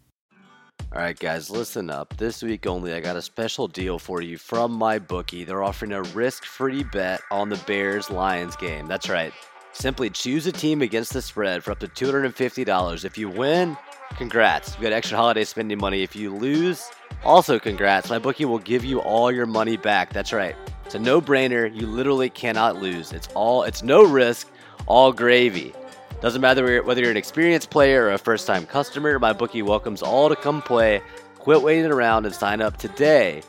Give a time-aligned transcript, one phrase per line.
[0.93, 2.17] All right, guys, listen up.
[2.17, 5.45] This week only, I got a special deal for you from my bookie.
[5.45, 8.87] They're offering a risk free bet on the Bears Lions game.
[8.87, 9.31] That's right.
[9.71, 13.05] Simply choose a team against the spread for up to $250.
[13.05, 13.77] If you win,
[14.17, 14.75] congrats.
[14.75, 16.03] You got extra holiday spending money.
[16.03, 16.89] If you lose,
[17.23, 18.09] also congrats.
[18.09, 20.13] My bookie will give you all your money back.
[20.13, 20.55] That's right.
[20.85, 21.73] It's a no-brainer.
[21.73, 23.13] You literally cannot lose.
[23.13, 24.47] It's all it's no risk,
[24.87, 25.73] all gravy.
[26.21, 30.29] Doesn't matter whether you're an experienced player or a first-time customer, my bookie welcomes all
[30.29, 31.01] to come play.
[31.39, 33.41] Quit waiting around and sign up today.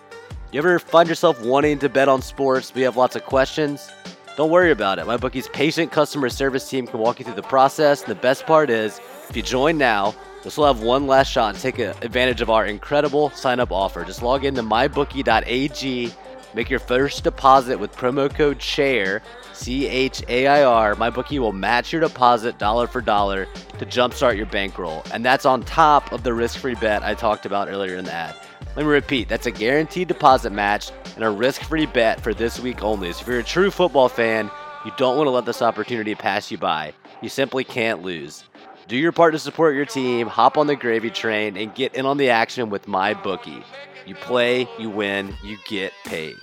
[0.52, 3.90] You ever find yourself wanting to bet on sports, you have lots of questions?
[4.36, 5.06] Don't worry about it.
[5.06, 8.00] My bookie's patient customer service team can walk you through the process.
[8.02, 11.54] And the best part is, if you join now, You'll still have one last shot
[11.54, 14.04] and take advantage of our incredible sign up offer.
[14.04, 16.12] Just log into mybookie.ag,
[16.54, 20.94] make your first deposit with promo code CHAIR, C H A I R.
[20.96, 23.46] MyBookie will match your deposit dollar for dollar
[23.78, 25.04] to jumpstart your bankroll.
[25.12, 28.12] And that's on top of the risk free bet I talked about earlier in the
[28.12, 28.34] ad.
[28.74, 32.58] Let me repeat that's a guaranteed deposit match and a risk free bet for this
[32.58, 33.12] week only.
[33.12, 34.50] So if you're a true football fan,
[34.84, 36.94] you don't want to let this opportunity pass you by.
[37.20, 38.44] You simply can't lose.
[38.88, 42.04] Do your part to support your team, hop on the gravy train, and get in
[42.04, 43.62] on the action with my bookie.
[44.06, 46.34] You play, you win, you get paid.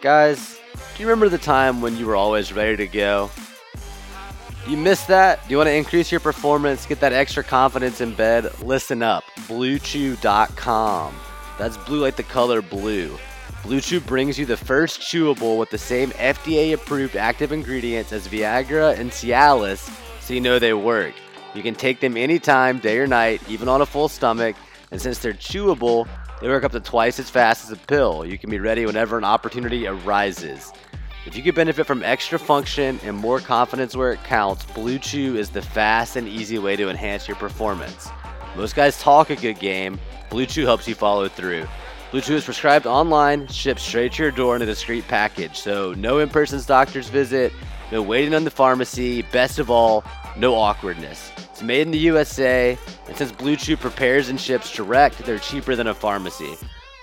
[0.00, 0.60] Guys,
[0.94, 3.30] do you remember the time when you were always ready to go?
[4.68, 5.42] You missed that?
[5.46, 8.50] Do you want to increase your performance, get that extra confidence in bed?
[8.62, 11.14] Listen up BlueChew.com.
[11.58, 13.18] That's blue like the color blue.
[13.62, 18.28] Blue Chew brings you the first chewable with the same FDA approved active ingredients as
[18.28, 19.88] Viagra and Cialis
[20.24, 21.14] so you know they work.
[21.54, 24.56] You can take them anytime, day or night, even on a full stomach,
[24.90, 26.08] and since they're chewable,
[26.40, 28.24] they work up to twice as fast as a pill.
[28.24, 30.72] You can be ready whenever an opportunity arises.
[31.26, 35.36] If you could benefit from extra function and more confidence where it counts, Blue Chew
[35.36, 38.08] is the fast and easy way to enhance your performance.
[38.56, 41.66] Most guys talk a good game, Blue Chew helps you follow through.
[42.10, 45.92] Blue Chew is prescribed online, shipped straight to your door in a discreet package, so
[45.94, 47.52] no in person doctor's visit,
[47.92, 50.04] no waiting on the pharmacy, best of all,
[50.36, 51.30] no awkwardness.
[51.50, 55.76] It's made in the USA, and since Blue Chew prepares and ships direct, they're cheaper
[55.76, 56.56] than a pharmacy.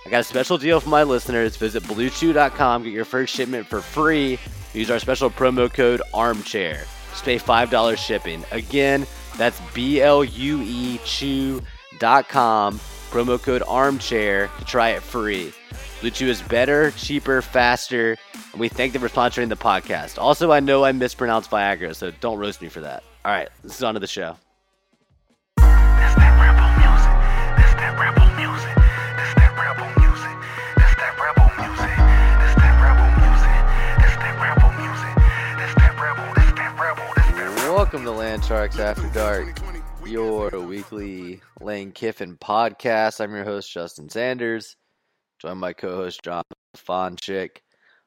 [0.06, 1.56] I got a special deal for my listeners.
[1.56, 4.40] Visit BlueChew.com, get your first shipment for free.
[4.74, 6.86] Use our special promo code ARMCHAIR.
[7.12, 8.44] Just pay $5 shipping.
[8.52, 9.06] Again,
[9.38, 12.80] that's B L U E Chew.com,
[13.12, 15.54] promo code ARMCHAIR to try it free.
[16.02, 18.18] Blue Chew is better, cheaper, faster,
[18.54, 20.18] and we thank them for sponsoring the podcast.
[20.18, 23.04] Also, I know I mispronounced Viagra, so don't roast me for that.
[23.24, 24.36] All right, this is on to the show.
[37.68, 39.60] Welcome to Land Sharks After Dark,
[40.04, 43.22] your weekly Lane Kiffin podcast.
[43.22, 44.78] I'm your host, Justin Sanders,
[45.42, 46.44] joined by co-host John
[46.78, 47.58] Fonchik.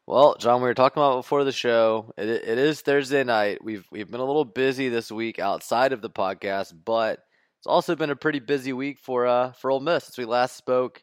[0.07, 2.13] Well, John, we were talking about before the show.
[2.17, 3.65] It, it is Thursday night.
[3.65, 7.21] We've we've been a little busy this week outside of the podcast, but
[7.59, 10.57] it's also been a pretty busy week for uh for Ole Miss since we last
[10.57, 11.03] spoke.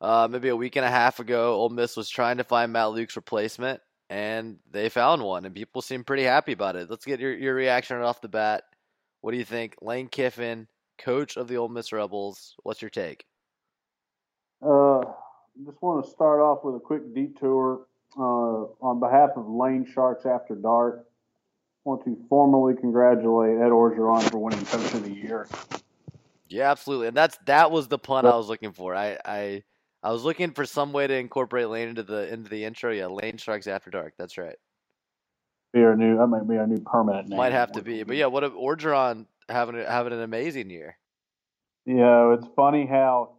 [0.00, 2.90] Uh, maybe a week and a half ago, Ole Miss was trying to find Matt
[2.90, 6.90] Luke's replacement, and they found one, and people seem pretty happy about it.
[6.90, 8.62] Let's get your your reaction right off the bat.
[9.22, 12.54] What do you think, Lane Kiffin, coach of the Ole Miss Rebels?
[12.62, 13.24] What's your take?
[15.64, 17.86] Just want to start off with a quick detour
[18.18, 24.22] uh, on behalf of Lane Sharks After Dark, I want to formally congratulate Ed Orgeron
[24.30, 25.48] for winning Coach of the Year.
[26.48, 28.94] Yeah, absolutely, and that's that was the pun I was looking for.
[28.94, 29.62] I, I
[30.02, 32.92] I was looking for some way to incorporate Lane into the into the intro.
[32.92, 34.14] Yeah, Lane Sharks After Dark.
[34.18, 34.56] That's right.
[35.72, 36.16] Be our new.
[36.18, 37.38] That might be our new permanent name.
[37.38, 40.96] Might have to be, but yeah, what if Orgeron having having an amazing year?
[41.84, 43.38] Yeah, it's funny how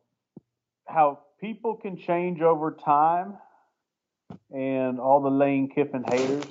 [0.87, 3.37] how people can change over time
[4.53, 6.43] and all the Lane Kiffin haters,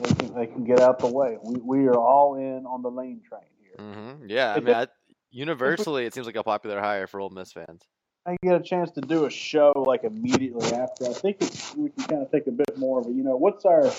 [0.00, 1.38] they can, they can get out the way.
[1.42, 3.74] We, we are all in on the Lane train here.
[3.78, 4.28] Mm-hmm.
[4.28, 4.86] Yeah, I mean, I,
[5.30, 7.82] universally, it seems like a popular hire for Ole Miss fans.
[8.26, 11.06] I get a chance to do a show like immediately after.
[11.06, 13.36] I think it's, we can kind of take a bit more of a, you know,
[13.36, 13.90] what's our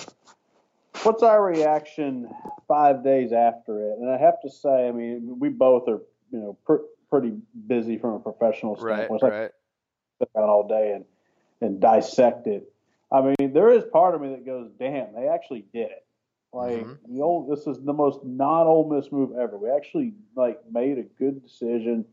[1.02, 2.28] what's our reaction
[2.66, 3.98] five days after it?
[4.00, 6.00] And I have to say, I mean, we both are,
[6.32, 7.36] you know, pr- pretty
[7.68, 9.22] busy from a professional standpoint.
[9.22, 9.50] Right, right.
[10.18, 11.04] Sit around all day and
[11.60, 12.70] and dissect it.
[13.10, 16.06] I mean, there is part of me that goes, "Damn, they actually did it."
[16.52, 17.14] Like mm-hmm.
[17.14, 19.58] the old, this is the most non Ole Miss move ever.
[19.58, 22.04] We actually like made a good decision.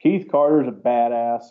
[0.00, 1.42] Keith Carter's a badass.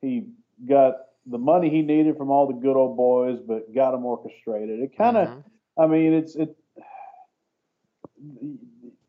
[0.00, 0.28] He
[0.68, 0.94] got
[1.26, 4.80] the money he needed from all the good old boys, but got them orchestrated.
[4.80, 5.82] It kind of, mm-hmm.
[5.82, 6.56] I mean, it's it.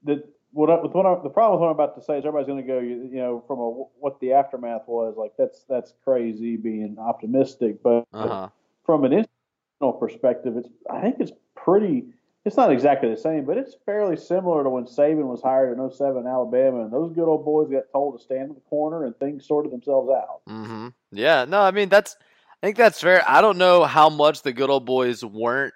[0.04, 0.24] The
[0.60, 2.62] what, I, what I, the problem with what I'm about to say is everybody's going
[2.62, 3.70] to go, you, you, know, from a,
[4.00, 5.32] what the aftermath was like.
[5.38, 8.50] That's that's crazy being optimistic, but uh-huh.
[8.86, 12.08] from an institutional perspective, it's I think it's pretty
[12.46, 15.92] it's not exactly the same, but it's fairly similar to when Saban was hired in
[15.92, 19.18] 07 Alabama, and those good old boys got told to stand in the corner, and
[19.18, 20.42] things sorted themselves out.
[20.50, 20.88] Mm-hmm.
[21.14, 22.18] Yeah, no, I mean that's,
[22.62, 23.24] I think that's fair.
[23.26, 25.74] I don't know how much the good old boys weren't,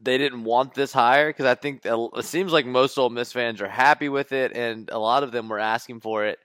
[0.00, 3.60] they didn't want this hire because I think it seems like most Ole Miss fans
[3.60, 6.38] are happy with it, and a lot of them were asking for it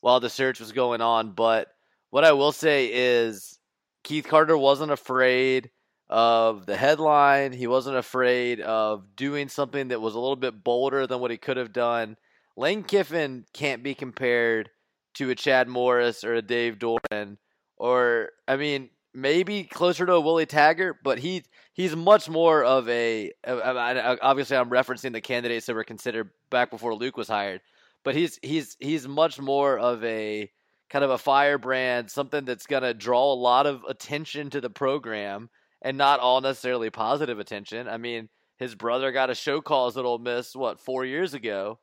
[0.00, 1.32] while the search was going on.
[1.32, 1.68] But
[2.10, 3.58] what I will say is
[4.04, 5.70] Keith Carter wasn't afraid
[6.08, 7.52] of the headline.
[7.52, 11.36] He wasn't afraid of doing something that was a little bit bolder than what he
[11.36, 12.16] could have done.
[12.56, 14.70] Lane Kiffin can't be compared
[15.14, 17.36] to a Chad Morris or a Dave Doeren,
[17.76, 21.42] or I mean, maybe closer to a Willie Taggart, but he
[21.78, 23.32] he's much more of a.
[23.46, 27.62] Obviously, I'm referencing the candidates that were considered back before Luke was hired,
[28.04, 30.50] but he's he's he's much more of a
[30.90, 34.70] kind of a firebrand, something that's going to draw a lot of attention to the
[34.70, 35.50] program
[35.82, 37.86] and not all necessarily positive attention.
[37.88, 41.78] I mean, his brother got a show cause at Ole Miss what four years ago.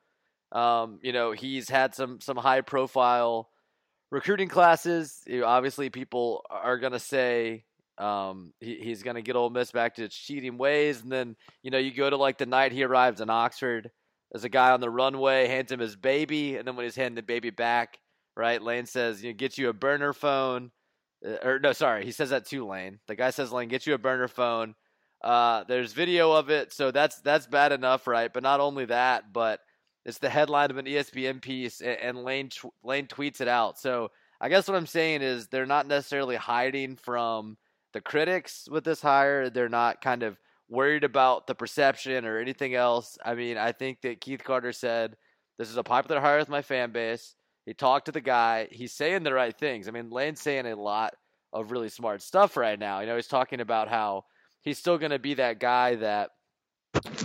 [0.51, 3.50] Um, you know, he's had some some high profile
[4.12, 5.24] recruiting classes.
[5.44, 7.63] Obviously, people are gonna say
[7.97, 11.71] um, he, he's gonna get Ole Miss back to its cheating ways, and then you
[11.71, 13.92] know you go to like the night he arrives in Oxford.
[14.31, 17.15] There's a guy on the runway, hands him his baby, and then when he's handing
[17.15, 18.00] the baby back,
[18.36, 20.71] right, Lane says, "You know, get you a burner phone."
[21.25, 23.00] Uh, or no, sorry, he says that to Lane.
[23.07, 24.75] The guy says, "Lane, get you a burner phone."
[25.24, 28.31] Uh, there's video of it, so that's that's bad enough, right?
[28.31, 29.59] But not only that, but
[30.06, 32.50] it's the headline of an ESPN piece, and, and Lane
[32.83, 33.80] Lane tweets it out.
[33.80, 37.57] So I guess what I'm saying is they're not necessarily hiding from
[37.95, 39.50] the critics with this hire.
[39.50, 40.38] They're not kind of
[40.68, 43.18] worried about the perception or anything else.
[43.24, 45.15] I mean, I think that Keith Carter said
[45.57, 47.36] this is a popular hire with my fan base.
[47.65, 48.68] He talked to the guy.
[48.69, 49.88] He's saying the right things.
[49.88, 51.13] I mean, Lane's saying a lot
[51.53, 53.00] of really smart stuff right now.
[53.00, 54.25] You know, he's talking about how
[54.62, 56.31] he's still going to be that guy that,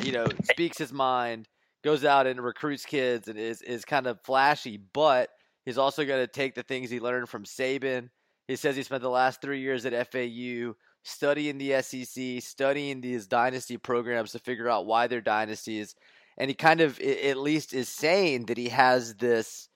[0.02, 1.48] you know, speaks his mind,
[1.82, 4.78] goes out and recruits kids, and is is kind of flashy.
[4.92, 5.30] But
[5.64, 8.10] he's also going to take the things he learned from Saban.
[8.50, 10.74] He says he spent the last three years at FAU
[11.04, 15.94] studying the SEC, studying these dynasty programs to figure out why they're dynasties,
[16.36, 19.68] and he kind of at least is saying that he has this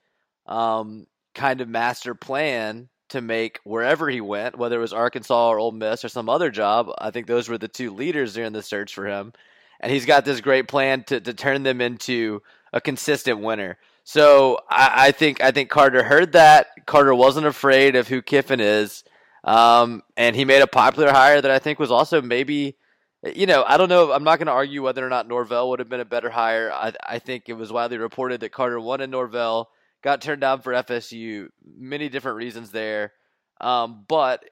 [0.47, 1.06] um,
[1.37, 5.71] kind of master plan to make wherever he went, whether it was Arkansas or Ole
[5.71, 6.91] Miss or some other job.
[6.99, 9.35] I think those were the two leaders during the search for him.
[9.79, 12.43] And he's got this great plan to, to turn them into
[12.73, 13.79] a consistent winner.
[14.04, 16.68] So I, I think I think Carter heard that.
[16.86, 19.02] Carter wasn't afraid of who Kiffin is.
[19.42, 22.76] Um, and he made a popular hire that I think was also maybe,
[23.34, 24.12] you know, I don't know.
[24.12, 26.73] I'm not going to argue whether or not Norvell would have been a better hire.
[26.73, 29.68] I, I think it was widely reported that Carter wanted Norvell
[30.02, 31.49] got turned down for FSU.
[31.62, 33.12] Many different reasons there.
[33.61, 34.44] Um, but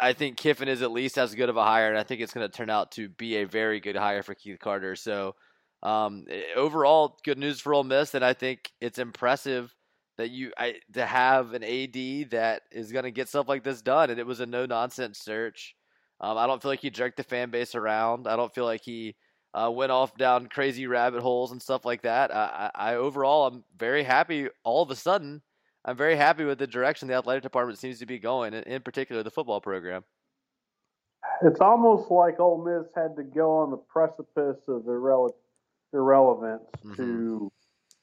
[0.00, 2.32] I think Kiffin is at least as good of a hire, and I think it's
[2.32, 4.94] going to turn out to be a very good hire for Keith Carter.
[4.96, 5.34] So
[5.82, 9.74] um, overall, good news for Ole Miss, and I think it's impressive
[10.18, 13.80] that you I, to have an AD that is going to get stuff like this
[13.80, 14.10] done.
[14.10, 15.74] And it was a no nonsense search.
[16.20, 18.28] Um, I don't feel like he jerked the fan base around.
[18.28, 19.16] I don't feel like he
[19.54, 22.34] uh, went off down crazy rabbit holes and stuff like that.
[22.34, 24.48] I, I, I, overall, I'm very happy.
[24.62, 25.40] All of a sudden,
[25.86, 28.82] I'm very happy with the direction the athletic department seems to be going, and in
[28.82, 30.04] particular, the football program.
[31.42, 35.32] It's almost like Ole Miss had to go on the precipice of irrele-
[35.92, 36.94] irrelevance mm-hmm.
[36.94, 37.52] to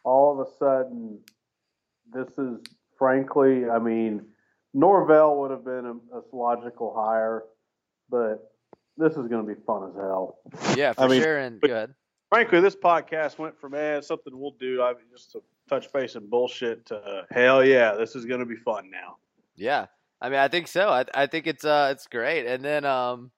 [0.03, 1.19] all of a sudden.
[2.13, 2.59] This is
[2.97, 4.25] frankly, I mean,
[4.73, 7.43] Norvell would have been a, a logical hire,
[8.09, 8.51] but
[8.97, 10.37] this is going to be fun as hell.
[10.75, 11.37] Yeah, for I mean, sure.
[11.37, 11.93] And good.
[12.29, 14.81] Frankly, this podcast went from man something we'll do.
[14.81, 18.41] I mean, just to touch base and bullshit to uh, hell yeah, this is going
[18.41, 19.17] to be fun now.
[19.55, 19.85] Yeah,
[20.21, 20.89] I mean, I think so.
[20.89, 22.45] I I think it's uh it's great.
[22.45, 23.31] And then um,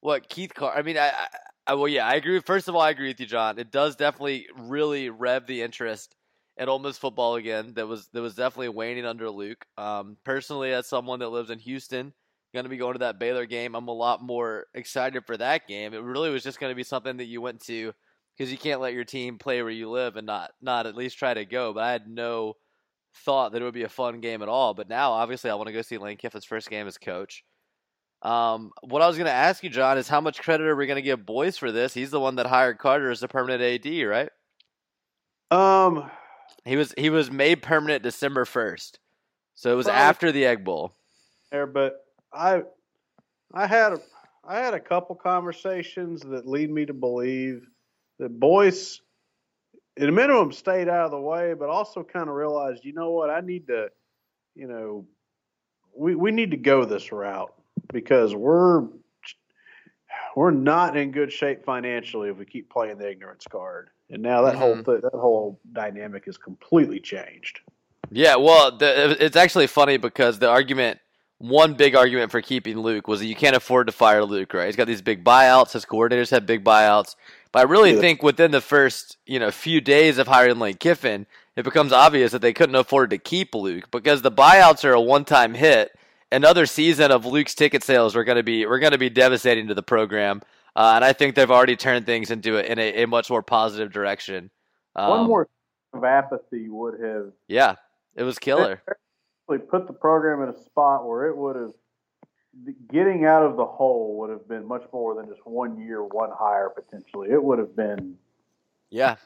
[0.00, 0.74] what Keith Carr?
[0.74, 1.26] I mean, I, I
[1.74, 2.40] well yeah, I agree.
[2.40, 3.58] First of all, I agree with you, John.
[3.58, 6.14] It does definitely really rev the interest
[6.58, 7.74] at Ole Miss football again.
[7.74, 9.64] That was that was definitely waning under Luke.
[9.76, 12.12] Um, personally, as someone that lives in Houston
[12.52, 13.74] going to be going to that Baylor game.
[13.74, 15.94] I'm a lot more excited for that game.
[15.94, 17.92] It really was just going to be something that you went to
[18.36, 21.18] because you can't let your team play where you live and not not at least
[21.18, 21.72] try to go.
[21.72, 22.54] But I had no
[23.24, 24.74] thought that it would be a fun game at all.
[24.74, 27.44] But now, obviously, I want to go see Lane Kiffin's first game as coach.
[28.22, 30.86] Um, what I was going to ask you, John, is how much credit are we
[30.86, 31.92] going to give Boyce for this?
[31.92, 34.30] He's the one that hired Carter as a permanent AD, right?
[35.50, 36.08] Um,
[36.64, 39.00] he was he was made permanent December first,
[39.54, 40.92] so it was after the Egg Bowl.
[41.50, 42.62] There, but I
[43.52, 43.98] I had a
[44.44, 47.66] I had a couple conversations that lead me to believe
[48.18, 49.00] that Boyce,
[49.98, 53.10] at a minimum, stayed out of the way, but also kind of realized, you know
[53.10, 53.88] what, I need to,
[54.54, 55.06] you know,
[55.94, 57.52] we we need to go this route
[57.92, 58.86] because we're
[60.34, 63.90] we're not in good shape financially if we keep playing the ignorance card.
[64.10, 64.60] And now that mm-hmm.
[64.60, 67.60] whole th- that whole dynamic is completely changed.
[68.10, 71.00] Yeah, well, the, it's actually funny because the argument,
[71.38, 74.66] one big argument for keeping Luke was that you can't afford to fire Luke, right?
[74.66, 75.72] He's got these big buyouts.
[75.72, 77.16] His coordinators have big buyouts.
[77.52, 78.00] But I really yeah.
[78.00, 82.32] think within the first, you know, few days of hiring Lane Kiffin, it becomes obvious
[82.32, 85.92] that they couldn't afford to keep Luke because the buyouts are a one-time hit
[86.32, 89.68] another season of Luke's ticket sales are going to be we're going to be devastating
[89.68, 90.42] to the program,
[90.74, 93.42] uh, and I think they've already turned things into a, in a, a much more
[93.42, 94.50] positive direction.
[94.96, 95.48] Um, One more
[95.92, 97.76] of apathy would have yeah,
[98.16, 98.82] it was killer.
[99.46, 101.72] Put the program in a spot where it would have
[102.90, 106.30] getting out of the hole would have been much more than just one year, one
[106.34, 107.30] hire potentially.
[107.30, 108.16] It would have been
[108.90, 109.16] yeah,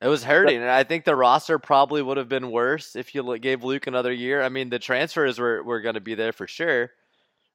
[0.00, 3.38] it was hurting, and I think the roster probably would have been worse if you
[3.38, 4.42] gave Luke another year.
[4.42, 6.90] I mean, the transfers were, were going to be there for sure,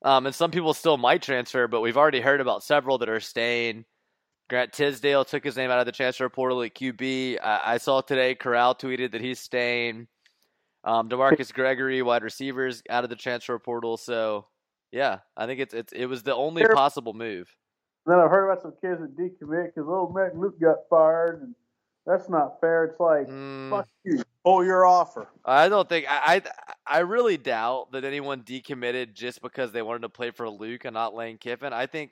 [0.04, 3.20] um, and some people still might transfer, but we've already heard about several that are
[3.20, 3.86] staying.
[4.48, 7.40] Grant Tisdale took his name out of the transfer portal at QB.
[7.44, 10.08] I, I saw today Corral tweeted that he's staying.
[10.84, 13.98] Um, Demarcus Gregory, wide receivers, out of the transfer portal.
[13.98, 14.46] So,
[14.92, 17.50] yeah, I think it's it's it was the only possible move.
[18.06, 21.56] Then I've heard about some kids that decommit because old Matt Luke got fired and
[22.06, 22.86] that's not fair.
[22.86, 23.70] It's like mm.
[23.70, 24.24] fuck you.
[24.44, 25.28] Oh, your offer.
[25.44, 26.42] I don't think I,
[26.88, 30.86] I I really doubt that anyone decommitted just because they wanted to play for Luke
[30.86, 31.74] and not Lane Kiffin.
[31.74, 32.12] I think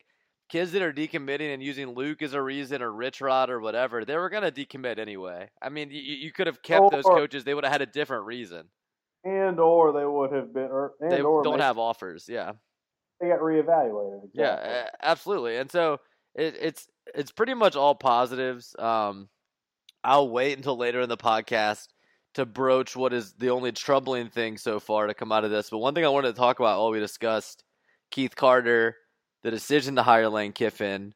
[0.50, 4.04] kids that are decommitting and using Luke as a reason or Rich Rod or whatever,
[4.04, 5.50] they were gonna decommit anyway.
[5.62, 7.88] I mean, you, you could have kept or, those coaches; they would have had a
[7.88, 8.66] different reason.
[9.24, 12.26] And or they would have been, or they or don't have offers.
[12.28, 12.54] Yeah,
[13.22, 14.26] they got reevaluated.
[14.26, 14.42] Exactly.
[14.44, 15.58] Yeah, absolutely.
[15.58, 16.00] And so
[16.36, 18.76] it, it's it's pretty much all positives.
[18.78, 19.30] Um,
[20.04, 21.88] I'll wait until later in the podcast
[22.34, 25.70] to broach what is the only troubling thing so far to come out of this.
[25.70, 27.64] But one thing I wanted to talk about while we discussed
[28.12, 28.96] Keith Carter,
[29.44, 31.14] the decision to hire Lane Kiffin.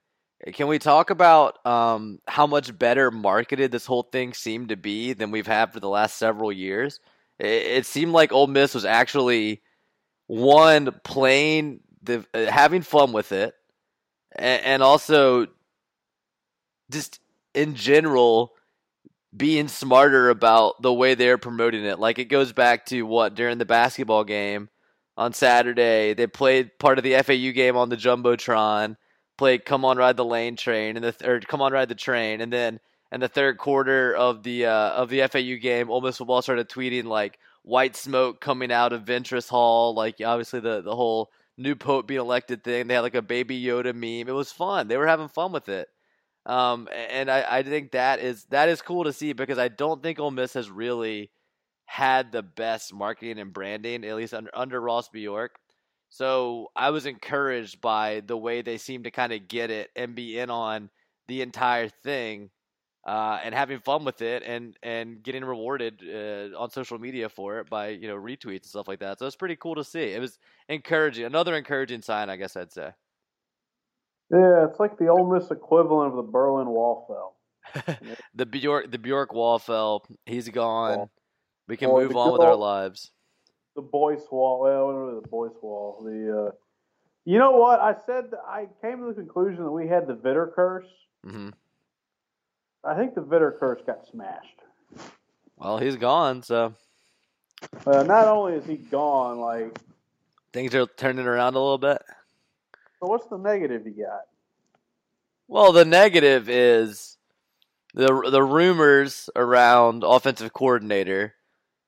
[0.54, 5.14] Can we talk about um, how much better marketed this whole thing seemed to be
[5.14, 7.00] than we've had for the last several years?
[7.40, 9.62] It, it seemed like Ole Miss was actually
[10.28, 13.56] one playing the uh, having fun with it,
[14.36, 15.48] and, and also
[16.92, 17.20] just
[17.56, 18.54] in general
[19.38, 22.00] being smarter about the way they're promoting it.
[22.00, 24.70] Like it goes back to what during the basketball game
[25.16, 28.98] on Saturday, they played part of the FAU game on the jumbotron,
[29.38, 32.42] played "Come on, Ride the Lane Train" and the or "Come on, Ride the Train,"
[32.42, 32.80] and then
[33.12, 36.70] in the third quarter of the uh, of the FAU game, Ole Miss football started
[36.70, 41.76] tweeting like white smoke coming out of Ventress Hall, like obviously the the whole new
[41.76, 42.88] pope being elected thing.
[42.88, 44.28] They had like a baby Yoda meme.
[44.28, 44.88] It was fun.
[44.88, 45.88] They were having fun with it.
[46.48, 50.02] Um, and I, I think that is that is cool to see because I don't
[50.02, 51.30] think Ole Miss has really
[51.86, 55.60] had the best marketing and branding, at least under, under Ross Bjork.
[56.10, 60.16] So I was encouraged by the way they seem to kind of get it and
[60.16, 60.90] be in on
[61.28, 62.50] the entire thing,
[63.06, 67.60] uh, and having fun with it, and and getting rewarded uh, on social media for
[67.60, 69.20] it by you know retweets and stuff like that.
[69.20, 70.14] So it's pretty cool to see.
[70.14, 70.40] It was
[70.70, 72.92] encouraging, another encouraging sign, I guess I'd say.
[74.32, 77.98] Yeah, it's like the Ole Miss equivalent of the Berlin Wall fell.
[78.36, 80.06] the Bjork, the Bjork wall fell.
[80.26, 81.10] He's gone.
[81.68, 83.12] We can move on with our lives.
[83.76, 84.62] The Boyce Wall.
[84.62, 86.02] Well, the Boyce Wall.
[86.04, 86.52] The uh,
[87.26, 88.32] you know what I said?
[88.48, 90.88] I came to the conclusion that we had the Vitter curse.
[91.26, 91.50] Mm-hmm.
[92.84, 94.62] I think the Vitter curse got smashed.
[95.58, 96.42] Well, he's gone.
[96.42, 96.74] So.
[97.86, 99.78] Well, not only is he gone, like
[100.54, 102.02] things are turning around a little bit.
[103.00, 104.22] So what's the negative you got?
[105.48, 107.18] Well, the negative is
[107.94, 111.34] the the rumors around offensive coordinator.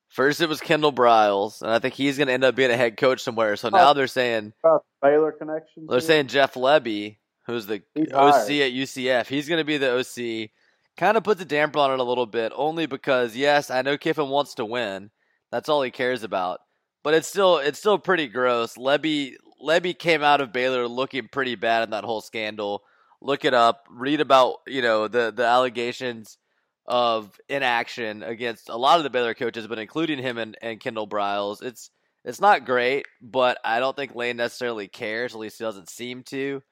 [0.08, 2.76] First, it was Kendall Briles, and I think he's going to end up being a
[2.76, 3.54] head coach somewhere.
[3.56, 3.94] So now oh.
[3.94, 5.88] they're saying About Baylor connections.
[5.88, 6.06] They're here?
[6.06, 8.50] saying Jeff Lebby, who's the he's OC hired.
[8.50, 10.50] at UCF, he's going to be the OC.
[10.96, 13.96] Kind of puts a damper on it a little bit, only because yes, I know
[13.96, 15.10] Kiffin wants to win.
[15.52, 16.60] That's all he cares about.
[17.02, 18.76] but it's still it's still pretty gross.
[18.76, 22.82] Lebby Lebby came out of Baylor looking pretty bad in that whole scandal.
[23.20, 23.86] Look it up.
[23.90, 26.38] Read about you know the the allegations
[26.86, 31.08] of inaction against a lot of the Baylor coaches, but including him and, and Kendall
[31.08, 31.62] Briles.
[31.62, 31.90] It's
[32.24, 35.34] it's not great, but I don't think Lane necessarily cares.
[35.34, 36.62] At least he doesn't seem to.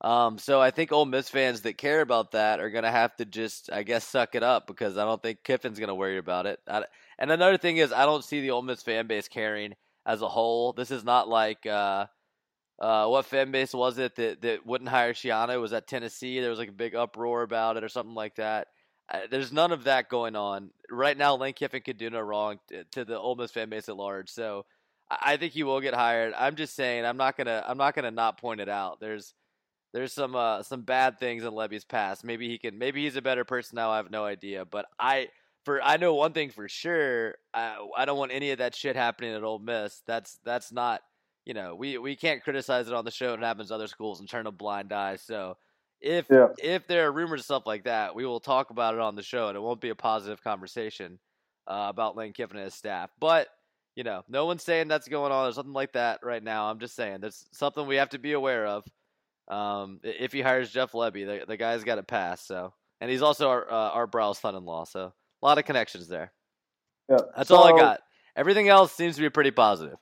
[0.00, 3.24] Um, so I think Ole Miss fans that care about that are gonna have to
[3.24, 6.60] just, I guess, suck it up because I don't think Kiffin's gonna worry about it.
[6.68, 6.84] I,
[7.18, 9.74] and another thing is, I don't see the Ole Miss fan base caring
[10.06, 10.72] as a whole.
[10.72, 12.06] This is not like uh,
[12.80, 15.60] uh, what fan base was it that, that wouldn't hire Schiano?
[15.60, 16.40] Was that Tennessee?
[16.40, 18.68] There was like a big uproar about it or something like that.
[19.12, 21.36] Uh, there's none of that going on right now.
[21.36, 24.30] Lane Kiffin could do no wrong to, to the Ole Miss fan base at large.
[24.30, 24.64] So
[25.10, 26.34] I, I think he will get hired.
[26.36, 29.00] I'm just saying, I'm not gonna, I'm not gonna not point it out.
[29.00, 29.34] There's
[29.94, 32.24] there's some uh, some bad things in Lebby's past.
[32.24, 32.76] Maybe he can.
[32.76, 33.92] Maybe he's a better person now.
[33.92, 34.64] I have no idea.
[34.64, 35.28] But I
[35.64, 37.36] for I know one thing for sure.
[37.54, 40.02] I I don't want any of that shit happening at Ole Miss.
[40.06, 41.00] That's that's not.
[41.44, 43.34] You know, we we can't criticize it on the show.
[43.34, 45.16] It happens to other schools and turn a blind eye.
[45.16, 45.56] So
[46.00, 46.48] if yeah.
[46.58, 49.22] if there are rumors and stuff like that, we will talk about it on the
[49.22, 51.18] show, and it won't be a positive conversation
[51.66, 53.10] uh, about Lane Kiffin and his staff.
[53.18, 53.48] But
[53.96, 56.66] you know, no one's saying that's going on or something like that right now.
[56.66, 58.84] I'm just saying there's something we have to be aware of.
[59.48, 62.44] Um, if he hires Jeff Lebby, the, the guy's got to pass.
[62.44, 64.84] So, and he's also our uh, Briles' son-in-law.
[64.84, 66.32] So, a lot of connections there.
[67.08, 68.00] Yeah, that's so, all I got.
[68.34, 69.98] Everything else seems to be pretty positive.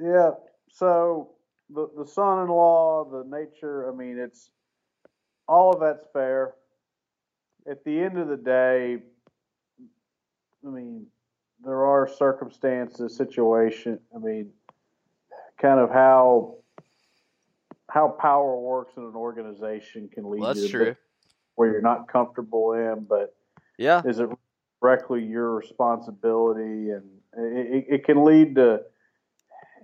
[0.00, 0.30] Yeah.
[0.70, 1.30] So
[1.68, 3.90] the the son-in-law, the nature.
[3.90, 4.50] I mean, it's
[5.46, 6.54] all of that's fair.
[7.68, 8.98] At the end of the day,
[10.66, 11.06] I mean,
[11.62, 13.98] there are circumstances, situation.
[14.14, 14.50] I mean,
[15.60, 16.56] kind of how
[17.88, 20.96] how power works in an organization can lead well, you to
[21.56, 23.04] where you're not comfortable in.
[23.08, 23.34] But
[23.78, 24.30] yeah, is it
[24.80, 26.90] directly your responsibility?
[26.90, 27.04] And
[27.36, 28.80] it, it can lead to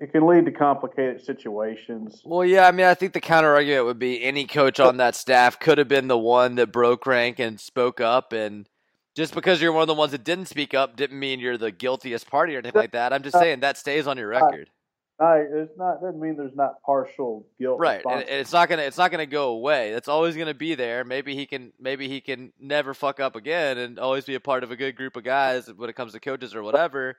[0.01, 2.23] it can lead to complicated situations.
[2.25, 5.15] Well, yeah, I mean, I think the counter argument would be any coach on that
[5.15, 8.69] staff could have been the one that broke rank and spoke up, and
[9.15, 11.73] just because you're one of the ones that didn't speak up didn't mean you're the
[11.73, 13.13] guiltiest party or anything like that.
[13.13, 14.71] I'm just uh, saying that stays on your record.
[15.19, 16.03] No, it's not.
[16.03, 17.81] Doesn't mean there's not partial guilt.
[17.81, 18.83] Right, and it's not gonna.
[18.83, 19.93] It's not gonna go away.
[19.93, 21.05] It's always gonna be there.
[21.05, 21.73] Maybe he can.
[21.81, 24.95] Maybe he can never fuck up again, and always be a part of a good
[24.95, 27.17] group of guys when it comes to coaches or whatever.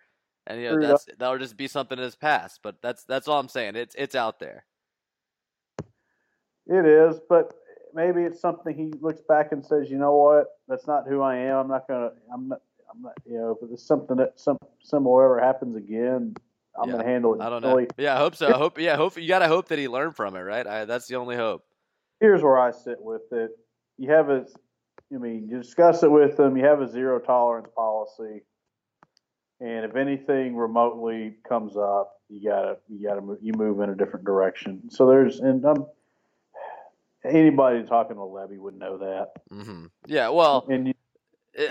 [0.47, 2.61] And you know that's that'll just be something in his past.
[2.63, 3.75] But that's that's all I'm saying.
[3.75, 4.65] It's it's out there.
[6.67, 7.53] It is, but
[7.93, 11.35] maybe it's something he looks back and says, you know what, that's not who I
[11.37, 11.57] am.
[11.57, 12.11] I'm not gonna.
[12.33, 12.61] I'm not.
[12.89, 13.13] I'm not.
[13.25, 16.33] You know, if it's something that some similar ever happens again,
[16.81, 16.97] I'm yeah.
[16.97, 17.41] gonna handle it.
[17.41, 17.85] I don't know.
[17.97, 18.47] Yeah, I hope so.
[18.47, 18.79] I hope.
[18.79, 20.65] Yeah, hope you gotta hope that he learned from it, right?
[20.65, 21.63] I, that's the only hope.
[22.19, 23.51] Here's where I sit with it.
[23.97, 24.45] You have a,
[25.13, 26.55] I mean, you discuss it with them.
[26.55, 28.43] You have a zero tolerance policy,
[29.59, 33.39] and if anything remotely comes up, you gotta you gotta move.
[33.41, 34.89] You move in a different direction.
[34.89, 35.87] So there's and um,
[37.23, 39.31] anybody talking to Lebby would know that.
[39.51, 39.85] Mm-hmm.
[40.05, 40.93] Yeah, well, and you,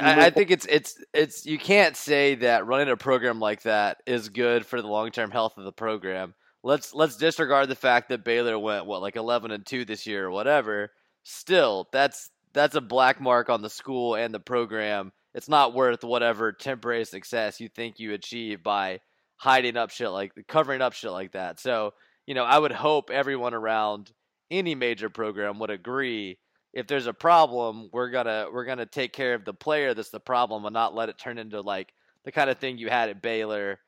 [0.01, 4.03] I, I, think it's it's it's you can't say that running a program like that
[4.07, 6.35] is good for the long term health of the program.
[6.63, 10.27] Let's let's disregard the fact that Baylor went what like eleven and two this year
[10.27, 10.91] or whatever.
[11.23, 15.13] Still, that's that's a black mark on the school and the program.
[15.37, 19.01] It's not worth whatever temporary success you think you achieve by
[19.37, 21.61] hiding up shit like covering up shit like that.
[21.61, 21.93] So,
[22.27, 24.11] you know, I would hope everyone around
[24.51, 26.39] any major program would agree
[26.77, 30.21] if there's a problem, we're gonna we're gonna take care of the player that's the
[30.21, 31.93] problem and not let it turn into like
[32.25, 33.79] the kind of thing you had at Baylor,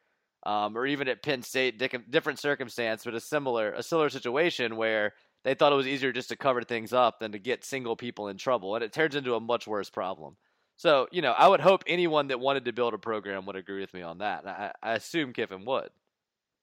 [0.47, 1.79] um, or even at Penn State,
[2.11, 5.13] different circumstance, but a similar a similar situation where
[5.45, 8.29] they thought it was easier just to cover things up than to get single people
[8.29, 10.37] in trouble, and it turns into a much worse problem.
[10.79, 13.81] So you know, I would hope anyone that wanted to build a program would agree
[13.81, 14.47] with me on that.
[14.47, 15.91] I, I assume Kiffin would.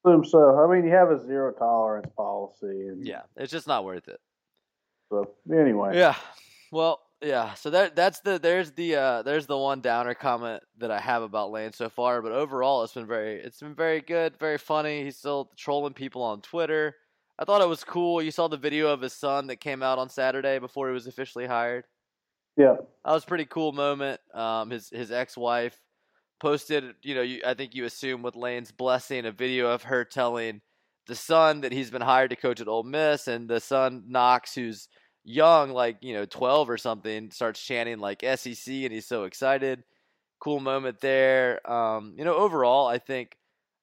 [0.06, 0.58] Assume so.
[0.58, 4.22] I mean, you have a zero tolerance policy, and yeah, it's just not worth it.
[5.10, 5.98] So anyway.
[5.98, 6.16] Yeah.
[6.72, 7.56] Well, yeah.
[7.56, 11.22] So that that's the there's the uh there's the one downer comment that I have
[11.22, 15.04] about Lane so far, but overall it's been very it's been very good, very funny.
[15.04, 16.96] He's still trolling people on Twitter.
[17.38, 18.22] I thought it was cool.
[18.22, 21.06] You saw the video of his son that came out on Saturday before he was
[21.06, 21.84] officially hired.
[22.58, 22.76] Yeah.
[23.04, 24.20] That was a pretty cool moment.
[24.34, 25.80] Um his his ex-wife
[26.42, 30.06] posted, you know, you, I think you assume with Lane's blessing a video of her
[30.06, 30.62] telling
[31.08, 34.56] the son that he's been hired to coach at Ole Miss, and the son Knox,
[34.56, 34.90] who's
[35.24, 39.84] young, like you know, twelve or something, starts chanting like SEC, and he's so excited.
[40.40, 41.60] Cool moment there.
[41.72, 43.38] Um, you know, overall, I think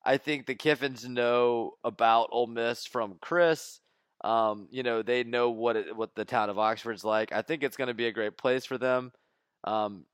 [0.04, 3.80] I think the Kiffins know about Ole Miss from Chris.
[4.22, 7.32] Um, you know, they know what it, what the town of Oxford's like.
[7.32, 9.12] I think it's going to be a great place for them.
[9.64, 10.04] Um,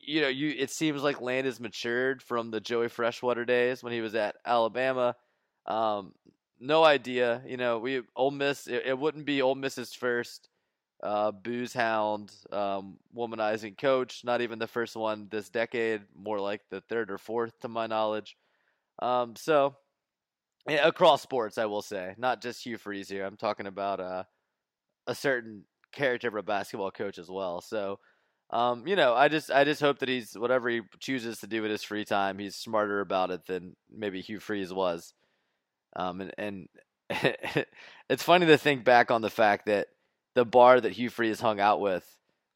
[0.00, 3.92] you know, you it seems like Lane has matured from the Joey Freshwater days when
[3.92, 5.16] he was at Alabama.
[5.66, 6.12] Um,
[6.60, 7.42] no idea.
[7.46, 8.68] You know, we Ole Miss.
[8.68, 10.48] It, it wouldn't be Ole Miss's first
[11.02, 14.22] uh, booze hound, um, womanizing coach.
[14.24, 16.02] Not even the first one this decade.
[16.16, 18.36] More like the third or fourth, to my knowledge.
[19.00, 19.74] Um, so
[20.68, 23.24] across sports, I will say, not just Hugh Freeze here.
[23.24, 24.24] I'm talking about uh,
[25.06, 27.60] a certain character of a basketball coach as well.
[27.60, 27.98] So.
[28.48, 31.62] Um, you know, I just I just hope that he's whatever he chooses to do
[31.62, 35.14] with his free time, he's smarter about it than maybe Hugh Freeze was.
[35.96, 36.68] Um, and, and
[38.08, 39.88] it's funny to think back on the fact that
[40.34, 42.06] the bar that Hugh Freeze hung out with,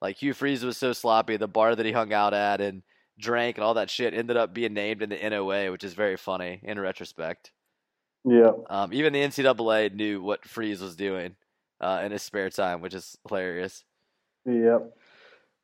[0.01, 2.83] like Hugh Freeze was so sloppy, the bar that he hung out at and
[3.19, 6.17] drank and all that shit ended up being named in the NOA, which is very
[6.17, 7.53] funny in retrospect.
[8.25, 8.53] Yeah.
[8.69, 11.37] Um, even the NCAA knew what Freeze was doing
[11.81, 13.85] uh, in his spare time, which is hilarious.
[14.47, 14.97] Yep.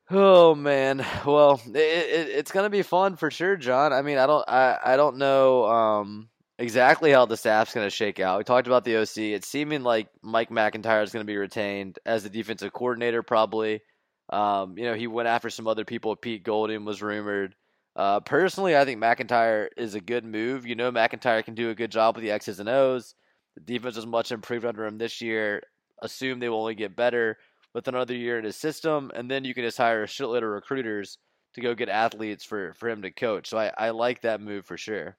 [0.09, 3.93] Oh man, well, it, it, it's gonna be fun for sure, John.
[3.93, 5.67] I mean, I don't, I, I don't know.
[5.67, 8.39] Um, exactly how the staff's going to shake out.
[8.39, 9.19] We talked about the OC.
[9.19, 13.83] It's seeming like Mike MacIntyre is going to be retained as the defensive coordinator, probably.
[14.31, 16.17] Um, you know, he went after some other people.
[16.17, 17.55] Pete Golding was rumored.
[17.97, 20.67] Uh, personally, I think MacIntyre is a good move.
[20.67, 23.15] You know, MacIntyre can do a good job with the X's and O's.
[23.55, 25.63] The defense was much improved under him this year.
[26.03, 27.39] Assume they will only get better
[27.73, 30.51] with another year in his system, and then you can just hire a shitload of
[30.51, 31.17] recruiters
[31.55, 33.49] to go get athletes for, for him to coach.
[33.49, 35.17] So I, I like that move for sure.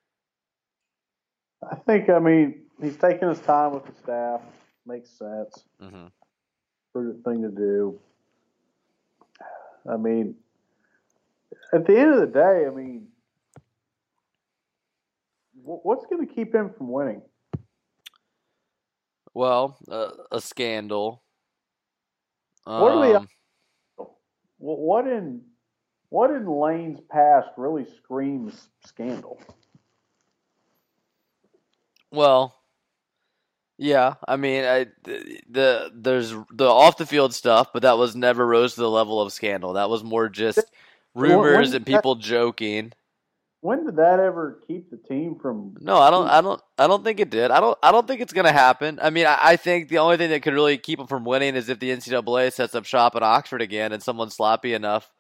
[1.72, 4.42] I think, I mean, he's taking his time with the staff.
[4.86, 5.64] Makes sense.
[5.82, 6.06] Mm-hmm.
[6.94, 8.00] Prudent thing to do.
[9.92, 10.36] I mean,
[11.74, 13.08] at the end of the day, I mean,
[15.64, 17.22] what's going to keep him from winning?
[19.34, 21.22] Well, uh, a scandal.
[22.64, 23.20] What are the?
[23.20, 23.28] Um,
[24.58, 25.42] what in
[26.10, 29.40] what in Lane's past really screams scandal?
[32.12, 32.56] Well,
[33.78, 38.46] yeah, I mean, I, the there's the off the field stuff, but that was never
[38.46, 39.74] rose to the level of scandal.
[39.74, 40.64] That was more just
[41.18, 42.94] rumors and people that, joking.
[43.62, 45.76] When did that ever keep the team from?
[45.80, 46.28] No, I don't.
[46.28, 46.62] I don't.
[46.78, 47.52] I don't think it did.
[47.52, 47.78] I don't.
[47.82, 49.00] I don't think it's gonna happen.
[49.02, 51.56] I mean, I, I think the only thing that could really keep them from winning
[51.56, 55.12] is if the NCAA sets up shop at Oxford again and someone's sloppy enough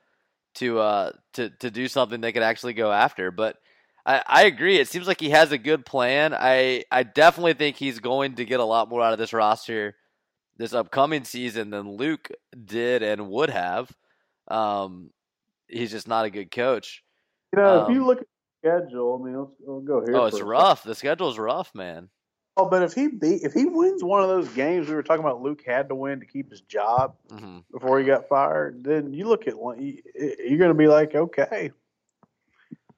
[0.55, 3.31] to uh to to do something they could actually go after.
[3.31, 3.57] But
[4.05, 4.77] I, I agree.
[4.77, 6.33] It seems like he has a good plan.
[6.33, 9.95] I I definitely think he's going to get a lot more out of this roster
[10.57, 12.29] this upcoming season than Luke
[12.65, 13.91] did and would have.
[14.47, 15.11] Um,
[15.67, 17.03] he's just not a good coach.
[17.53, 18.27] You know, um, if you look at
[18.63, 20.15] the schedule, I mean, let's, we'll go here.
[20.15, 20.83] Oh, it's rough.
[20.83, 22.09] The schedule's rough, man.
[22.59, 25.23] Oh, but if he beat, if he wins one of those games we were talking
[25.23, 27.59] about, Luke had to win to keep his job mm-hmm.
[27.71, 28.83] before he got fired.
[28.83, 31.71] Then you look at you're going to be like, okay,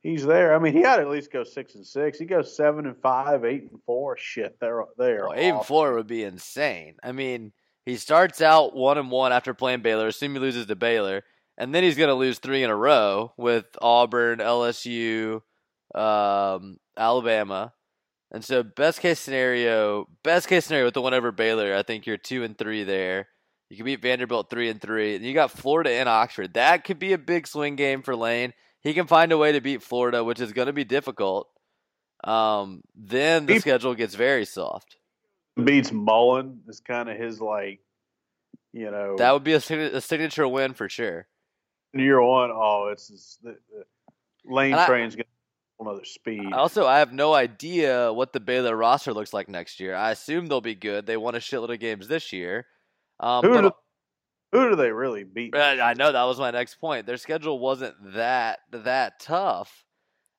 [0.01, 0.55] he's there.
[0.55, 2.17] I mean, he had to at least go six and six.
[2.17, 4.15] He goes seven and five, eight and four.
[4.15, 5.27] Shit, they're there.
[5.27, 6.95] Well, eight and four would be insane.
[7.03, 7.51] I mean,
[7.85, 10.07] he starts out one and one after playing Baylor.
[10.07, 11.25] Assume he loses to Baylor,
[11.59, 15.41] and then he's going to lose three in a row with Auburn, LSU,
[15.93, 17.73] um, Alabama.
[18.31, 22.07] And so, best case scenario, best case scenario with the one over Baylor, I think
[22.07, 23.27] you're two and three there.
[23.69, 26.55] You can beat Vanderbilt three and three, and you got Florida and Oxford.
[26.55, 29.61] That could be a big swing game for Lane he can find a way to
[29.61, 31.47] beat Florida, which is going to be difficult.
[32.23, 34.97] Um, then the he, schedule gets very soft.
[35.61, 37.79] Beats Mullen is kind of his like,
[38.71, 41.27] you know, that would be a, a, signature win for sure.
[41.93, 43.83] Year one, oh, it's, the, the,
[44.45, 45.25] lane and train's going
[45.79, 46.53] another speed.
[46.53, 49.95] Also, I have no idea what the Baylor roster looks like next year.
[49.95, 51.05] I assume they'll be good.
[51.05, 52.65] They won a shitload of games this year.
[53.19, 53.75] Um, Who but,
[54.51, 55.55] who do they really beat?
[55.55, 57.05] I know that was my next point.
[57.05, 59.85] Their schedule wasn't that that tough.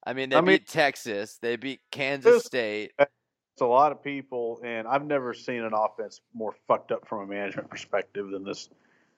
[0.05, 2.93] I mean, they I mean, beat Texas, they beat Kansas State.
[2.99, 7.21] It's a lot of people, and I've never seen an offense more fucked up from
[7.21, 8.71] a management perspective than this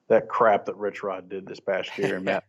[0.09, 2.19] that crap that Rich Rod did this past year.
[2.25, 2.39] yeah.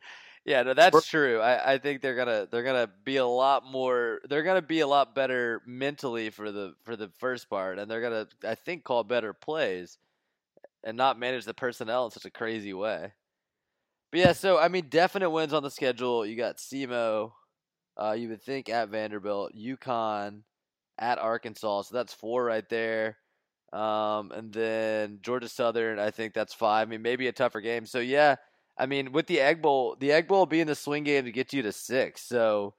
[0.45, 1.41] yeah, no, that's true.
[1.41, 4.21] I, I think they're gonna they're gonna be a lot more.
[4.29, 8.03] They're gonna be a lot better mentally for the for the first part, and they're
[8.03, 9.99] gonna I think call better plays
[10.83, 13.13] and not manage the personnel in such a crazy way.
[14.11, 16.25] But yeah, so I mean, definite wins on the schedule.
[16.25, 17.33] You got SEMO.
[17.97, 20.43] Uh, you would think at Vanderbilt, UConn,
[20.99, 21.83] at Arkansas.
[21.83, 23.19] So that's four right there.
[23.75, 26.87] Um, and then Georgia Southern, I think that's five.
[26.87, 27.87] I mean, maybe a tougher game.
[27.87, 28.37] So yeah,
[28.79, 31.53] I mean, with the Egg Bowl, the Egg Bowl being the swing game to get
[31.53, 32.23] you to six.
[32.23, 32.75] So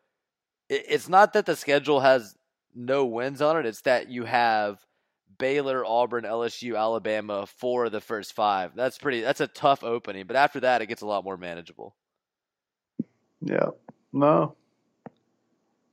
[0.69, 2.35] it, it's not that the schedule has
[2.73, 3.65] no wins on it.
[3.65, 4.79] It's that you have
[5.37, 8.71] Baylor, Auburn, LSU, Alabama for the first five.
[8.73, 9.19] That's pretty.
[9.19, 11.93] That's a tough opening, but after that, it gets a lot more manageable.
[13.41, 13.71] Yeah.
[14.13, 14.55] No.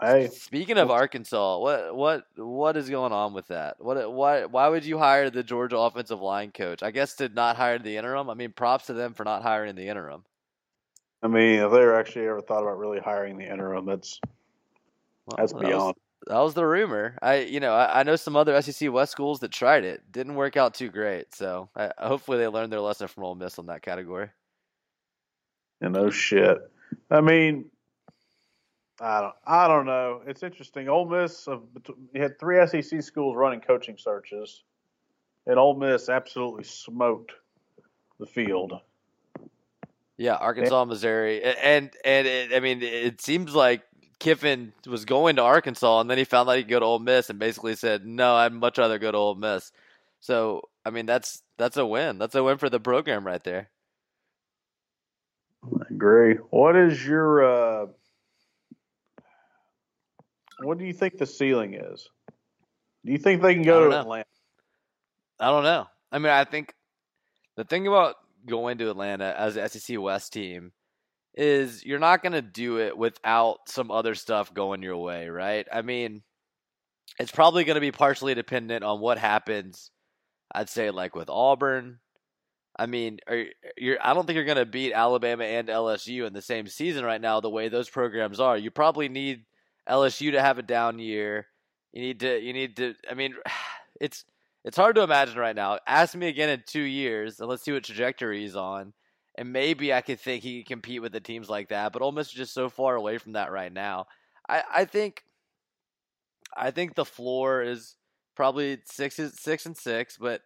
[0.02, 3.76] Hey, Speaking of Arkansas, what what what is going on with that?
[3.78, 6.82] What why why would you hire the Georgia offensive line coach?
[6.82, 8.28] I guess to not hire the interim.
[8.28, 10.24] I mean, props to them for not hiring the interim.
[11.22, 14.18] I mean, if they actually ever thought about really hiring the interim, that's
[15.26, 15.94] Well, that's that was- beyond.
[16.28, 17.18] That was the rumor.
[17.20, 20.02] I, you know, I, I know some other SEC West schools that tried it.
[20.12, 21.34] Didn't work out too great.
[21.34, 24.30] So I, hopefully they learned their lesson from Ole Miss on that category.
[25.80, 26.58] And know, shit.
[27.10, 27.64] I mean,
[29.02, 30.22] I don't, I don't know.
[30.26, 30.88] It's interesting.
[30.88, 34.62] Ole Miss, you had three SEC schools running coaching searches,
[35.46, 37.32] and Ole Miss absolutely smoked
[38.20, 38.74] the field.
[40.16, 43.82] Yeah, Arkansas, Missouri, and and it, I mean, it seems like
[44.20, 46.98] Kiffin was going to Arkansas, and then he found out he could go to Ole
[47.00, 49.72] Miss, and basically said, "No, I'd much rather go to Ole Miss."
[50.20, 52.18] So I mean, that's that's a win.
[52.18, 53.68] That's a win for the program right there.
[55.64, 56.34] I agree.
[56.50, 57.86] What is your, uh,
[60.64, 62.08] what do you think the ceiling is?
[63.04, 64.00] Do you think they can go to know.
[64.00, 64.26] Atlanta?
[65.40, 65.86] I don't know.
[66.10, 66.74] I mean, I think
[67.56, 70.72] the thing about going to Atlanta as an SEC West team
[71.34, 75.66] is you're not going to do it without some other stuff going your way, right?
[75.72, 76.22] I mean,
[77.18, 79.90] it's probably going to be partially dependent on what happens.
[80.54, 81.98] I'd say like with Auburn.
[82.76, 83.44] I mean, are,
[83.76, 87.04] you're I don't think you're going to beat Alabama and LSU in the same season
[87.04, 88.56] right now the way those programs are.
[88.56, 89.44] You probably need
[89.88, 91.46] LSU to have a down year.
[91.92, 93.34] You need to you need to I mean,
[94.00, 94.24] it's
[94.64, 95.78] it's hard to imagine right now.
[95.86, 98.92] Ask me again in two years, and let's see what trajectory he's on.
[99.36, 101.92] And maybe I could think he could compete with the teams like that.
[101.92, 104.06] But is just so far away from that right now.
[104.48, 105.24] I, I think
[106.56, 107.96] I think the floor is
[108.36, 110.42] probably six six and six, but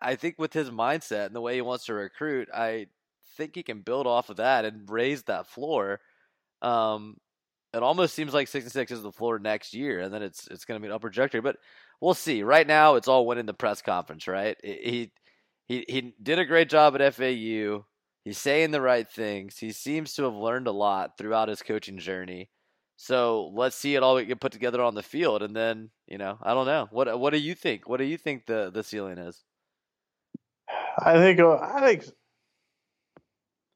[0.00, 2.86] I think with his mindset and the way he wants to recruit, I
[3.36, 6.00] think he can build off of that and raise that floor.
[6.62, 7.16] Um,
[7.74, 10.46] it almost seems like six and six is the floor next year, and then it's
[10.48, 11.40] it's going to be an upper trajectory.
[11.40, 11.56] But
[12.00, 12.42] we'll see.
[12.42, 14.56] Right now, it's all winning the press conference, right?
[14.62, 15.12] He
[15.66, 17.84] he he did a great job at FAU.
[18.24, 19.58] He's saying the right things.
[19.58, 22.50] He seems to have learned a lot throughout his coaching journey.
[22.96, 26.38] So let's see it all get put together on the field, and then you know,
[26.42, 26.88] I don't know.
[26.90, 27.88] What what do you think?
[27.88, 29.44] What do you think the the ceiling is?
[30.98, 32.06] I think uh, I think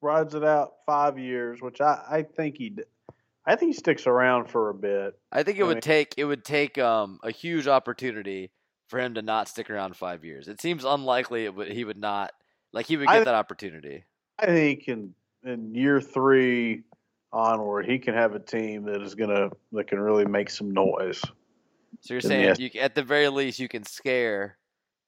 [0.00, 2.76] rides it out five years, which I, I think he
[3.44, 5.18] I think he sticks around for a bit.
[5.33, 8.50] I think it I would mean- take it would take um a huge opportunity
[8.88, 10.48] for him to not stick around five years.
[10.48, 12.33] It seems unlikely it would, he would not
[12.72, 14.05] like he would I- get that opportunity.
[14.38, 16.83] I think in in year three
[17.33, 21.20] onward, he can have a team that is gonna that can really make some noise.
[22.00, 22.59] So you're saying yes.
[22.59, 24.59] you at the very least you can scare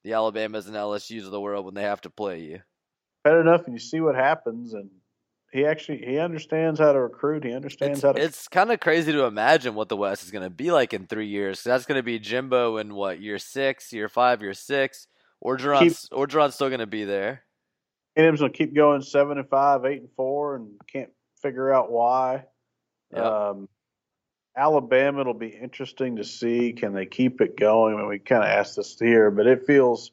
[0.03, 2.59] the Alabamas and LSU's of the world when they have to play you.
[3.23, 4.89] Bad enough, and you see what happens, and
[5.55, 7.45] he actually he understands how to recruit.
[7.45, 8.21] He understands It's, how to.
[8.21, 11.07] it's kind of crazy to imagine what the West is going to be like in
[11.07, 11.63] three years.
[11.63, 15.07] that's going to be Jimbo in what year six, year five, year six.
[15.43, 17.43] Orgeron's Orgeron's still going to be there.
[18.17, 21.09] A&M's gonna keep going seven and five, eight and four, and can't
[21.41, 22.43] figure out why.
[23.13, 23.23] Yep.
[23.23, 23.69] Um,
[24.57, 27.93] Alabama, it'll be interesting to see can they keep it going.
[27.93, 30.11] I mean, we kind of asked this here, but it feels,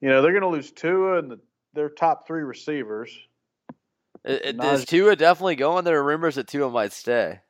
[0.00, 1.40] you know, they're going to lose Tua and the,
[1.72, 3.10] their top three receivers.
[4.24, 5.84] Is Tua definitely going?
[5.84, 7.40] There are rumors that Tua might stay.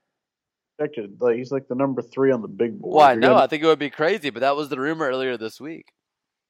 [0.79, 2.97] Like he's like the number three on the big board.
[2.97, 3.29] Well, I know.
[3.29, 5.93] gonna- I think it would be crazy, but that was the rumor earlier this week.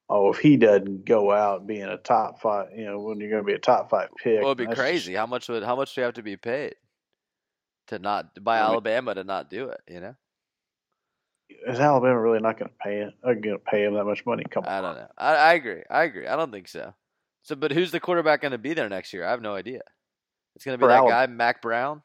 [0.09, 3.41] oh, if he doesn't go out being a top five, you know, when you're going
[3.41, 5.13] to be a top five pick, Well, it'd be crazy.
[5.13, 6.75] How much would how much do you have to be paid
[7.87, 9.81] to not by I mean- Alabama to not do it?
[9.87, 10.15] You know,
[11.67, 13.13] Is Alabama really not going to pay it?
[13.23, 14.43] Are uh, going to pay him that much money?
[14.49, 14.71] Come on.
[14.71, 15.07] I don't know.
[15.17, 15.83] I, I agree.
[15.89, 16.27] I agree.
[16.27, 16.93] I don't think so.
[17.43, 19.25] So, but who's the quarterback going to be there next year?
[19.25, 19.81] I have no idea.
[20.55, 22.01] It's going to be that guy, Mac Brown.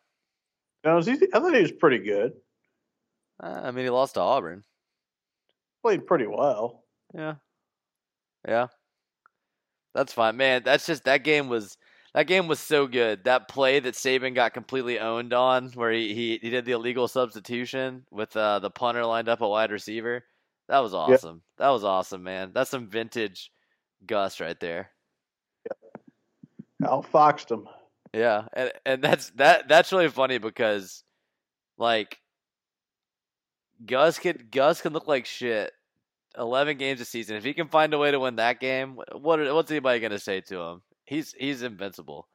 [0.84, 2.32] No, he, I thought he was pretty good.
[3.42, 4.64] Uh, I mean, he lost to Auburn.
[5.82, 6.84] Played pretty well.
[7.14, 7.34] Yeah,
[8.46, 8.68] yeah.
[9.94, 10.62] That's fine, man.
[10.64, 11.76] That's just that game was
[12.14, 13.24] that game was so good.
[13.24, 17.08] That play that Saban got completely owned on, where he he, he did the illegal
[17.08, 20.24] substitution with uh, the punter lined up a wide receiver.
[20.68, 21.42] That was awesome.
[21.58, 22.50] That was awesome, man.
[22.52, 23.50] That's some vintage
[24.06, 24.90] Gus right there.
[26.82, 27.66] Outfoxed him.
[28.12, 31.02] Yeah, and and that's that that's really funny because
[31.76, 32.18] like
[33.84, 35.72] Gus can Gus can look like shit.
[36.36, 37.36] Eleven games a season.
[37.36, 40.40] If he can find a way to win that game, what what's anybody gonna say
[40.42, 40.82] to him?
[41.04, 42.28] He's he's invincible.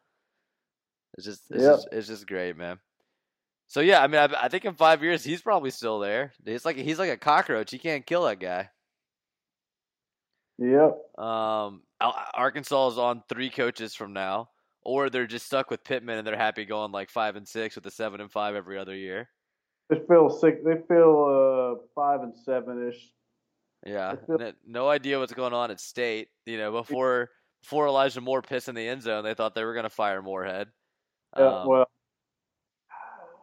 [1.15, 1.75] It's just it's, Yep.
[1.75, 2.79] just, it's just great, man.
[3.67, 6.33] So yeah, I mean, I, I think in five years he's probably still there.
[6.45, 7.71] He's like he's like a cockroach.
[7.71, 8.69] He can't kill that guy.
[10.59, 10.97] Yep.
[11.17, 14.49] Um, Arkansas is on three coaches from now.
[14.85, 17.85] Or they're just stuck with Pittman and they're happy going like five and six with
[17.85, 19.29] a seven and five every other year.
[19.89, 20.59] They feel six.
[20.63, 23.11] They feel uh, five and seven ish.
[23.85, 24.15] Yeah,
[24.65, 26.29] no idea what's going on at State.
[26.45, 27.29] You know, before
[27.61, 30.21] before Elijah Moore pissed in the end zone, they thought they were going to fire
[30.21, 30.69] Moorhead.
[31.37, 31.85] Yeah, um, well,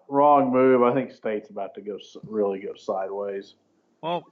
[0.09, 0.83] wrong move.
[0.83, 3.55] I think State's about to go really go sideways.
[4.03, 4.25] Well,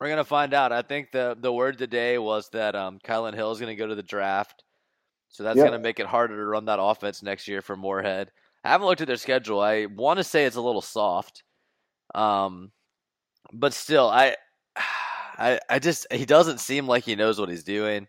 [0.00, 0.72] we're gonna find out.
[0.72, 3.86] I think the the word today was that um, Kylan Hill is going to go
[3.86, 4.64] to the draft,
[5.34, 5.66] so that's yep.
[5.66, 8.30] going to make it harder to run that offense next year for Moorhead.
[8.62, 9.60] I haven't looked at their schedule.
[9.60, 11.42] I want to say it's a little soft,
[12.14, 12.70] um,
[13.52, 14.36] but still, I
[14.76, 18.06] I, I just he doesn't seem like he knows what he's doing.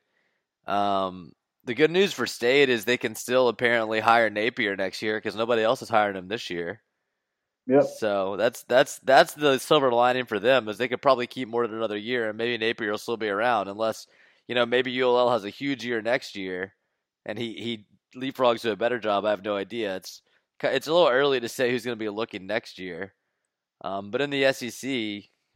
[0.68, 1.32] Um,
[1.64, 5.36] the good news for State is they can still apparently hire Napier next year because
[5.36, 6.84] nobody else is hiring him this year.
[7.66, 7.86] Yep.
[7.98, 11.66] So that's that's that's the silver lining for them is they could probably keep more
[11.66, 14.06] than another year and maybe Napier will still be around unless
[14.48, 16.76] you know maybe ULL has a huge year next year
[17.26, 17.86] and he he
[18.20, 19.26] leapfrogs to a better job.
[19.26, 19.96] I have no idea.
[19.96, 20.22] It's
[20.64, 23.14] it's a little early to say who's going to be looking next year.
[23.84, 24.90] Um, but in the SEC,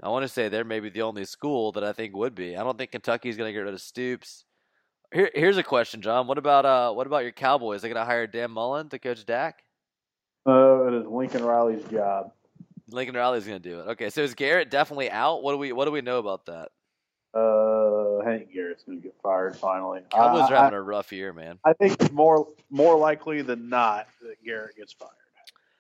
[0.02, 2.56] I want to say they're maybe the only school that I think would be.
[2.56, 4.46] I don't think Kentucky's going to get rid of Stoops.
[5.14, 6.28] Here, here's a question, John.
[6.28, 7.80] What about uh, what about your Cowboys?
[7.80, 9.64] Are they going to hire Dan Mullen to coach Dak?
[10.48, 12.32] Uh, it is Lincoln Riley's job.
[12.92, 13.88] Lincoln Riley's going to do it.
[13.90, 15.44] Okay, so is Garrett definitely out?
[15.44, 16.70] What do we What do we know about that?
[17.34, 17.99] Uh,
[18.30, 20.02] I think Garrett's going to get fired finally.
[20.12, 21.60] Cowboys are having a rough year, man.
[21.66, 25.12] I think it's more more likely than not that Garrett gets fired.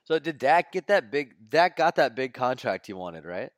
[0.05, 1.35] So did Dak get that big?
[1.49, 3.51] Dak got that big contract he wanted, right?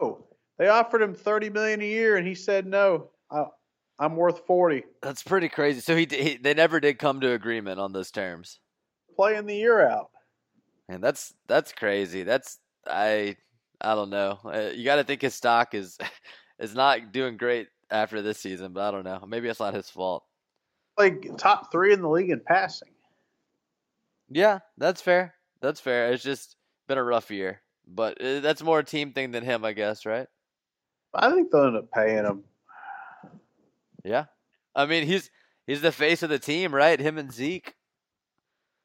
[0.00, 0.24] Oh,
[0.58, 3.10] they offered him thirty million a year, and he said no.
[3.30, 3.46] I,
[4.00, 4.84] am worth forty.
[5.02, 5.80] That's pretty crazy.
[5.80, 8.60] So he, he, they never did come to agreement on those terms.
[9.16, 10.10] Playing the year out.
[10.88, 12.22] And that's that's crazy.
[12.22, 13.36] That's I
[13.80, 14.38] I don't know.
[14.44, 15.98] Uh, you got to think his stock is
[16.58, 19.24] is not doing great after this season, but I don't know.
[19.26, 20.24] Maybe it's not his fault.
[20.96, 22.90] Like top three in the league in passing.
[24.30, 25.34] Yeah, that's fair.
[25.60, 26.12] That's fair.
[26.12, 27.60] It's just been a rough year.
[27.86, 30.26] But uh, that's more a team thing than him, I guess, right?
[31.14, 32.44] I think they'll end up paying him.
[34.04, 34.26] Yeah,
[34.74, 35.30] I mean he's
[35.66, 37.00] he's the face of the team, right?
[37.00, 37.74] Him and Zeke,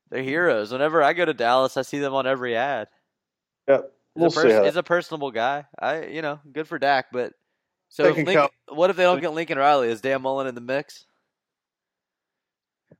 [0.10, 0.72] they're heroes.
[0.72, 2.88] Whenever I go to Dallas, I see them on every ad.
[3.68, 5.66] Yep, we'll he's, a pers- he's a personable guy.
[5.78, 7.08] I, you know, good for Dak.
[7.12, 7.34] But
[7.94, 9.88] so, if Lincoln, what if they don't get Lincoln Riley?
[9.88, 11.06] Is Dan Mullen in the mix?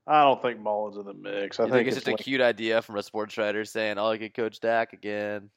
[0.06, 1.58] I don't think Mullen's in the mix.
[1.58, 4.18] I think, think, it's, just a cute idea from a sports writer saying, "Oh, I
[4.18, 5.50] could coach Dak again."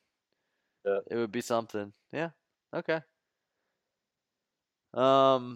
[0.84, 0.98] Yeah.
[1.12, 1.94] It would be something.
[2.12, 2.30] Yeah.
[2.74, 3.00] Okay.
[4.96, 5.56] Um.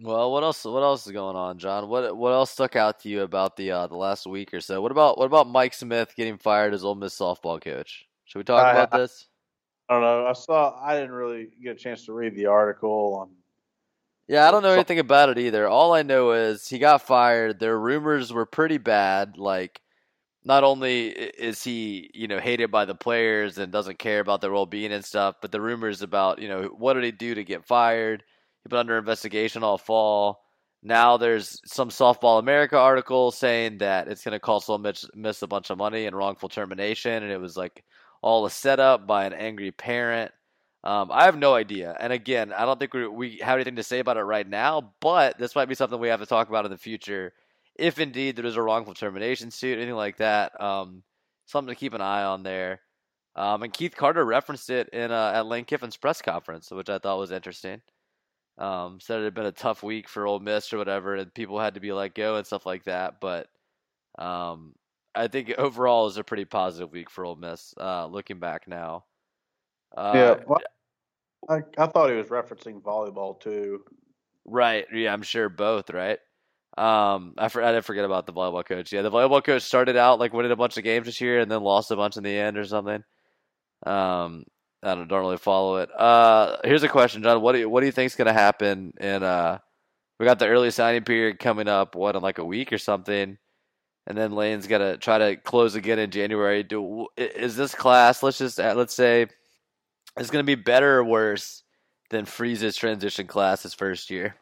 [0.00, 0.64] Well, what else?
[0.64, 1.90] What else is going on, John?
[1.90, 4.80] What What else stuck out to you about the uh, the last week or so?
[4.80, 8.06] What about What about Mike Smith getting fired as Ole Miss softball coach?
[8.24, 9.26] Should we talk I, about this?
[9.88, 10.26] I don't know.
[10.26, 10.78] I saw.
[10.82, 13.18] I didn't really get a chance to read the article.
[13.20, 13.30] On,
[14.28, 15.68] yeah, I don't know anything about it either.
[15.68, 17.60] All I know is he got fired.
[17.60, 19.38] Their rumors were pretty bad.
[19.38, 19.80] Like
[20.44, 24.52] not only is he, you know, hated by the players and doesn't care about their
[24.52, 27.44] well being and stuff, but the rumors about, you know, what did he do to
[27.44, 28.22] get fired?
[28.62, 30.42] He been under investigation all fall.
[30.82, 35.42] Now there's some Softball America article saying that it's going to cost Ole Miss, miss
[35.42, 37.84] a bunch of money and wrongful termination, and it was like
[38.26, 40.32] all a setup by an angry parent.
[40.82, 41.96] Um, I have no idea.
[42.00, 44.94] And again, I don't think we, we have anything to say about it right now,
[45.00, 47.32] but this might be something we have to talk about in the future
[47.76, 51.04] if indeed there is a wrongful termination suit, anything like that, um,
[51.44, 52.80] something to keep an eye on there.
[53.36, 56.98] Um, and Keith Carter referenced it in uh, at Lane Kiffin's press conference, which I
[56.98, 57.80] thought was interesting.
[58.58, 61.60] Um, said it had been a tough week for Ole Miss or whatever, and people
[61.60, 63.20] had to be let go and stuff like that.
[63.20, 63.48] But
[64.18, 64.74] um,
[65.16, 67.74] I think overall it was a pretty positive week for Ole Miss.
[67.78, 69.04] Uh, looking back now,
[69.96, 70.60] uh, yeah, well,
[71.48, 73.84] I, I thought he was referencing volleyball too.
[74.44, 74.86] Right.
[74.92, 75.90] Yeah, I'm sure both.
[75.90, 76.18] Right.
[76.78, 78.92] Um, I, for, I didn't forget about the volleyball coach.
[78.92, 81.50] Yeah, the volleyball coach started out like winning a bunch of games this year and
[81.50, 83.02] then lost a bunch in the end or something.
[83.86, 84.44] Um,
[84.82, 85.88] I don't, don't really follow it.
[85.98, 87.40] Uh, here's a question, John.
[87.40, 89.58] What do you, what do you think is going to happen in uh,
[90.18, 93.38] we got the early signing period coming up, what in like a week or something,
[94.06, 96.62] and then Lane's got to try to close again in January.
[96.62, 98.22] Do is this class?
[98.22, 99.26] Let's just uh, let's say
[100.16, 101.62] it's going to be better or worse
[102.10, 104.36] than Freeze's transition class his first year.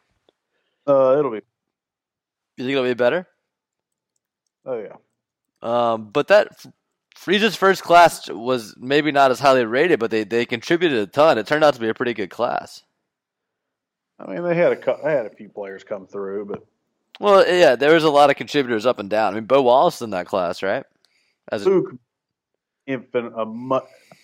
[0.87, 1.41] Uh, it'll be
[2.57, 3.27] you think it'll be better?
[4.65, 4.95] Oh yeah.
[5.61, 6.49] Um, but that
[7.15, 11.37] Freeze's first class was maybe not as highly rated, but they, they contributed a ton.
[11.37, 12.83] It turned out to be a pretty good class.
[14.19, 16.65] I mean, they had a they had a few players come through, but
[17.19, 19.33] well, yeah, there was a lot of contributors up and down.
[19.33, 20.83] I mean, Bo Wallace in that class, right?
[21.51, 21.93] As Luke,
[22.87, 23.79] a, infant, a mu-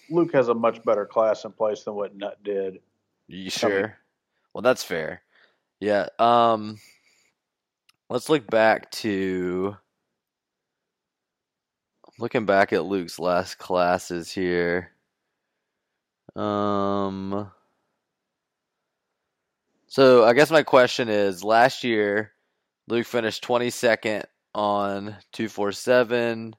[0.10, 2.80] Luke has a much better class in place than what Nutt did.
[3.28, 3.98] You sure?
[4.54, 5.22] well, that's fair.
[5.80, 6.08] Yeah.
[6.20, 6.78] Um,
[8.10, 9.78] let's look back to
[12.20, 14.92] looking back at Luke's last classes here.
[16.36, 17.52] Um
[19.88, 22.32] so I guess my question is last year
[22.92, 26.54] Luke finished 22nd on 247.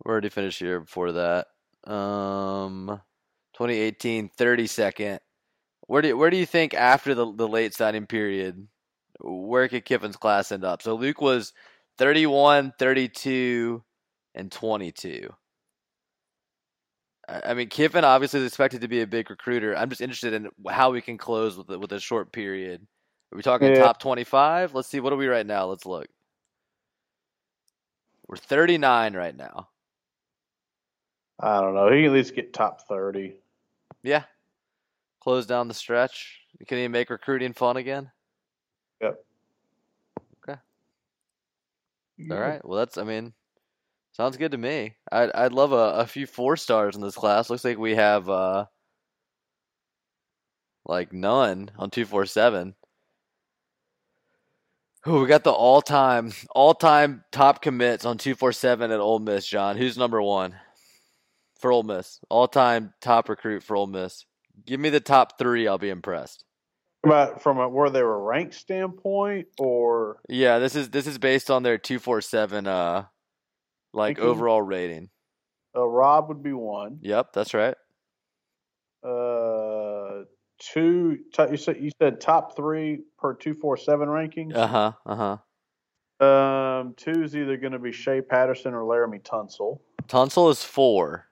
[0.00, 1.46] Where did he finish year before that?
[1.90, 3.00] Um
[3.54, 5.20] 2018 32nd.
[5.86, 8.68] Where do where do you think after the the late signing period
[9.22, 10.82] where could Kiffin's class end up?
[10.82, 11.54] So Luke was
[11.96, 13.82] 31, 32
[14.34, 15.30] and 22.
[17.26, 19.74] I mean, Kiffin obviously is expected to be a big recruiter.
[19.74, 22.86] I'm just interested in how we can close with with a short period.
[23.32, 23.78] Are we talking yeah.
[23.80, 24.74] top 25?
[24.74, 25.00] Let's see.
[25.00, 25.64] What are we right now?
[25.64, 26.06] Let's look.
[28.28, 29.68] We're 39 right now.
[31.40, 31.90] I don't know.
[31.90, 33.34] He can at least get top 30.
[34.02, 34.24] Yeah.
[35.20, 36.40] Close down the stretch.
[36.66, 38.10] Can he make recruiting fun again?
[39.00, 39.24] Yep.
[40.46, 40.58] Okay.
[42.30, 42.62] All right.
[42.66, 43.32] Well, that's, I mean,
[44.12, 44.94] sounds good to me.
[45.10, 47.48] I'd, I'd love a, a few four stars in this class.
[47.48, 48.66] Looks like we have, uh,
[50.84, 52.74] like none on 247.
[55.08, 59.46] Ooh, we got the all-time, all-time top commits on two four seven at Ole Miss.
[59.46, 60.54] John, who's number one
[61.58, 62.20] for Ole Miss?
[62.28, 64.24] All-time top recruit for Ole Miss.
[64.64, 65.66] Give me the top three.
[65.66, 66.44] I'll be impressed.
[67.02, 71.50] But from a where they were ranked standpoint, or yeah, this is this is based
[71.50, 73.06] on their two four seven uh
[73.92, 74.26] like mm-hmm.
[74.26, 75.10] overall rating.
[75.74, 76.98] Uh, Rob would be one.
[77.00, 77.74] Yep, that's right.
[79.04, 79.61] Uh
[80.72, 81.18] two.
[81.38, 84.54] You said you said top three per two four seven rankings.
[84.54, 84.92] Uh huh.
[85.06, 85.16] Uh
[86.20, 86.26] huh.
[86.26, 89.80] Um, two is either going to be Shea Patterson or Laremy Tunsil.
[90.06, 91.26] Tunsil is four.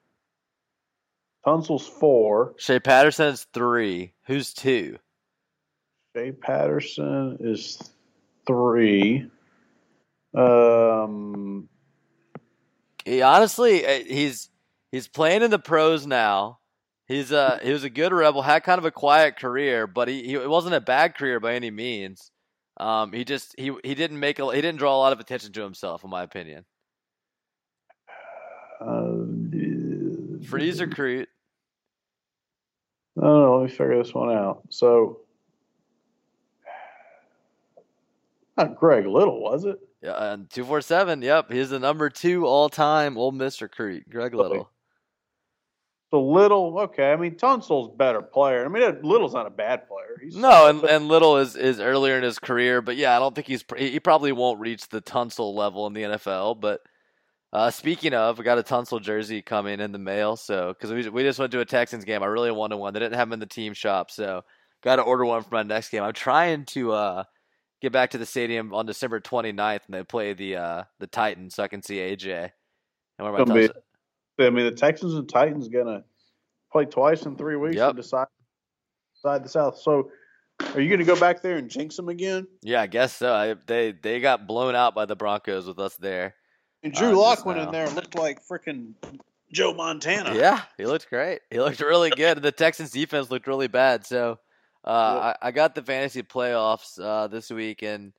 [1.47, 2.55] Tunsil's four.
[2.59, 4.13] Shea Patterson is three.
[4.27, 4.99] Who's two?
[6.17, 7.81] Shea Patterson is
[8.47, 9.31] three.
[10.35, 11.69] Um,
[13.05, 14.51] He honestly, uh, he's
[14.93, 16.60] he's playing in the pros now.
[17.11, 20.23] He's uh he was a good rebel, had kind of a quiet career, but he,
[20.23, 22.31] he it wasn't a bad career by any means.
[22.77, 25.51] Um, he just he he didn't make a he didn't draw a lot of attention
[25.55, 26.65] to himself, in my opinion.
[28.81, 31.29] uh, Freeze recruit.
[33.19, 33.57] I don't know.
[33.57, 34.63] Let me figure this one out.
[34.69, 35.19] So,
[38.57, 39.81] not Greg Little, was it?
[40.01, 41.23] Yeah, and two four seven.
[41.23, 44.71] Yep, he's the number two all time Old Miss recruit, Greg Little.
[46.11, 47.13] So Little, okay.
[47.13, 48.65] I mean, Tunsil's better player.
[48.65, 50.19] I mean, Little's not a bad player.
[50.21, 53.35] He's No, and, and Little is, is earlier in his career, but yeah, I don't
[53.35, 56.61] think he's he probably won't reach the Tunsil level in the NFL.
[56.61, 56.81] But
[57.53, 61.09] uh, speaking of, we got a Tunsil jersey coming in the mail, so because we
[61.09, 62.93] we just went to a Texans game, I really wanted one.
[62.93, 64.43] They didn't have them in the team shop, so
[64.83, 66.03] got to order one for my next game.
[66.03, 67.25] I'm trying to uh,
[67.81, 71.55] get back to the stadium on December 29th, and they play the uh, the Titans,
[71.55, 72.51] so I can see AJ.
[73.19, 73.71] And wear my Tunsil-
[74.47, 76.05] I mean, the Texans and Titans gonna
[76.73, 77.89] play twice in three weeks Yep.
[77.91, 78.27] and decide
[79.15, 79.79] decide the South.
[79.79, 80.11] So,
[80.75, 82.47] are you gonna go back there and jinx them again?
[82.63, 83.33] Yeah, I guess so.
[83.35, 86.35] I, they they got blown out by the Broncos with us there.
[86.83, 87.67] And Uh, Drew just Lock went now.
[87.67, 88.95] in there and looked like freaking
[89.53, 90.35] Joe Montana.
[90.35, 91.41] Yeah, he looked great.
[91.51, 92.41] He looked really good.
[92.41, 94.07] The Texans defense looked really bad.
[94.07, 94.39] So
[94.85, 98.13] uh, I, I got the fantasy playoffs uh, this week, and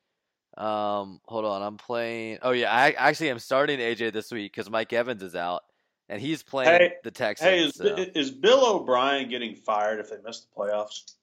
[0.57, 2.37] um, hold on, I'm playing.
[2.43, 5.63] Oh yeah, I actually am starting AJ this week because Mike Evans is out,
[6.11, 7.49] and he's playing Hey- the Texans.
[7.49, 7.85] Hey, is, so.
[7.85, 11.13] is Bill O'Brien getting fired if they miss the playoffs?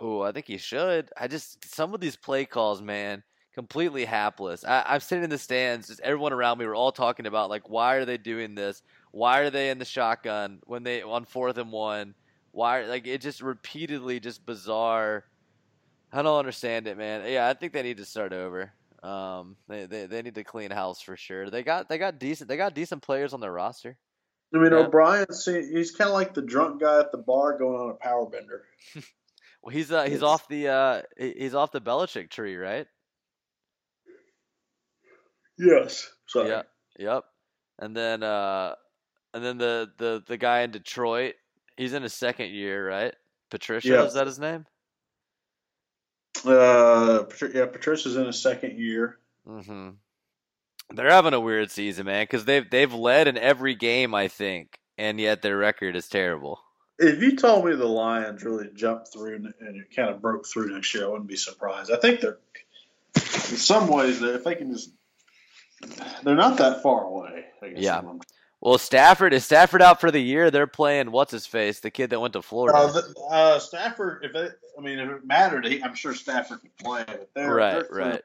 [0.00, 1.10] Oh, I think he should.
[1.16, 3.22] I just some of these play calls, man,
[3.54, 4.64] completely hapless.
[4.64, 6.66] I, I'm sitting in the stands, just everyone around me.
[6.66, 8.82] We're all talking about like, why are they doing this?
[9.12, 12.14] Why are they in the shotgun when they on fourth and one?
[12.52, 15.24] Why like it just repeatedly just bizarre.
[16.12, 17.30] I don't understand it, man.
[17.30, 18.72] Yeah, I think they need to start over.
[19.02, 21.50] Um, they, they they need to clean house for sure.
[21.50, 23.98] They got they got decent they got decent players on their roster.
[24.54, 24.78] I mean, Yeah.
[24.78, 28.26] O'Brien, he's kind of like the drunk guy at the bar going on a power
[28.26, 28.64] bender.
[29.62, 32.86] Well, he's uh he's off the uh he's off the Belichick tree, right?
[35.58, 36.08] Yes.
[36.26, 36.48] Sorry.
[36.48, 36.68] Yep.
[36.98, 37.24] Yep.
[37.78, 38.74] And then uh
[39.34, 41.34] and then the the the guy in Detroit,
[41.76, 43.14] he's in his second year, right?
[43.50, 44.04] Patricia, Yeah.
[44.04, 44.64] is that his name?
[46.42, 49.18] Uh, yeah, Patricia's in his second year.
[49.46, 49.96] Mhm.
[50.92, 54.78] They're having a weird season, man, cuz they've they've led in every game, I think,
[54.98, 56.60] and yet their record is terrible.
[56.98, 60.46] If you told me the Lions really jumped through and, and it kind of broke
[60.46, 61.90] through next year, I wouldn't be surprised.
[61.90, 62.38] I think they're,
[63.16, 63.22] in
[63.56, 64.90] some ways, that if they can just,
[66.22, 67.46] they're not that far away.
[67.62, 67.98] I guess Yeah.
[68.00, 68.20] is what I'm-
[68.60, 70.50] Well, Stafford is Stafford out for the year.
[70.50, 72.76] They're playing what's his face, the kid that went to Florida.
[72.76, 76.60] Uh, the, uh, Stafford, if it, I mean, if it mattered, he, I'm sure Stafford
[76.60, 77.04] could play.
[77.06, 78.22] But they're, right, they're right.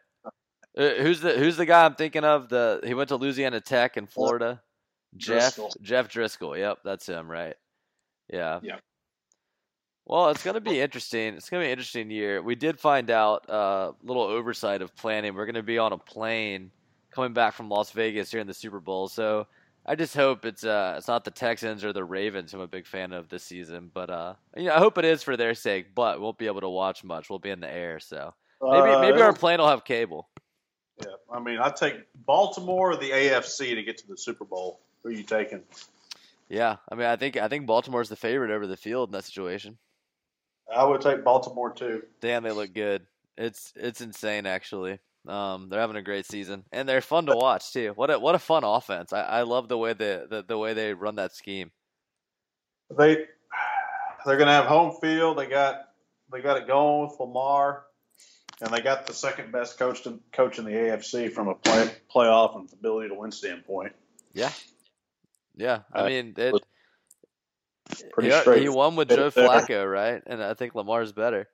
[0.78, 2.50] Uh, who's the Who's the guy I'm thinking of?
[2.50, 4.62] The he went to Louisiana Tech in Florida.
[5.16, 5.82] Jeff Driskel.
[5.82, 6.58] Jeff Driskel.
[6.58, 7.30] Yep, that's him.
[7.32, 7.56] Right.
[8.32, 8.60] Yeah.
[8.62, 8.78] Yeah.
[10.06, 11.34] Well, it's going to be interesting.
[11.34, 12.42] It's going to be an interesting year.
[12.42, 15.34] We did find out a uh, little oversight of planning.
[15.34, 16.70] We're going to be on a plane
[17.10, 19.08] coming back from Las Vegas here in the Super Bowl.
[19.08, 19.48] So
[19.86, 22.86] I just hope it's uh it's not the Texans or the Ravens I'm a big
[22.86, 23.90] fan of this season.
[23.94, 25.96] But uh, you know, I hope it is for their sake.
[25.96, 27.30] But we won't be able to watch much.
[27.30, 30.28] We'll be in the air, so maybe Uh, maybe our plane will have cable.
[31.02, 34.80] Yeah, I mean, I take Baltimore or the AFC to get to the Super Bowl.
[35.04, 35.62] Who are you taking?
[36.50, 39.26] Yeah, I mean, I think I think Baltimore's the favorite over the field in that
[39.26, 39.78] situation.
[40.74, 42.04] I would take Baltimore too.
[42.22, 43.06] Damn, they look good.
[43.38, 45.00] It's it's insane actually.
[45.28, 47.94] Um, they're having a great season and they're fun to watch too.
[47.96, 49.12] What a what a fun offense.
[49.12, 51.72] I, I love the way the, the the way they run that scheme.
[52.96, 53.26] They
[54.26, 55.38] they're going to have home field.
[55.38, 55.90] They got
[56.32, 57.86] they got it going with Lamar,
[58.62, 61.90] and they got the second best coach to, coach in the AFC from a play,
[62.14, 63.94] playoff and ability to win standpoint.
[64.34, 64.52] Yeah,
[65.56, 65.80] yeah.
[65.94, 66.56] I Uh, mean, it,
[68.14, 68.62] Pretty he, straight.
[68.64, 69.30] he won with Joe.
[69.30, 70.22] Flacco, right?
[70.26, 71.48] And I think Lamar's better.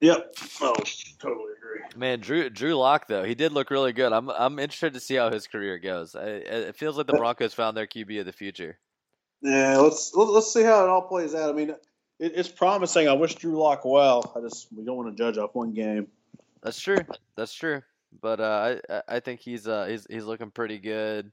[0.00, 0.34] Yep.
[0.60, 0.74] Oh,
[1.18, 1.80] totally agree.
[1.96, 4.12] Man, Drew Drew Lock though, he did look really good.
[4.12, 6.14] I'm I'm interested to see how his career goes.
[6.14, 8.78] I, it feels like the Broncos found their QB of the future.
[9.42, 11.50] Yeah, let's let's see how it all plays out.
[11.50, 11.74] I mean,
[12.22, 13.08] it, it's promising.
[13.08, 14.32] I wish Drew Lock well.
[14.36, 16.06] I just we don't want to judge off one game.
[16.62, 16.98] That's true.
[17.36, 17.82] That's true.
[18.20, 21.32] But uh, I I- think he's uh he's he's looking pretty good.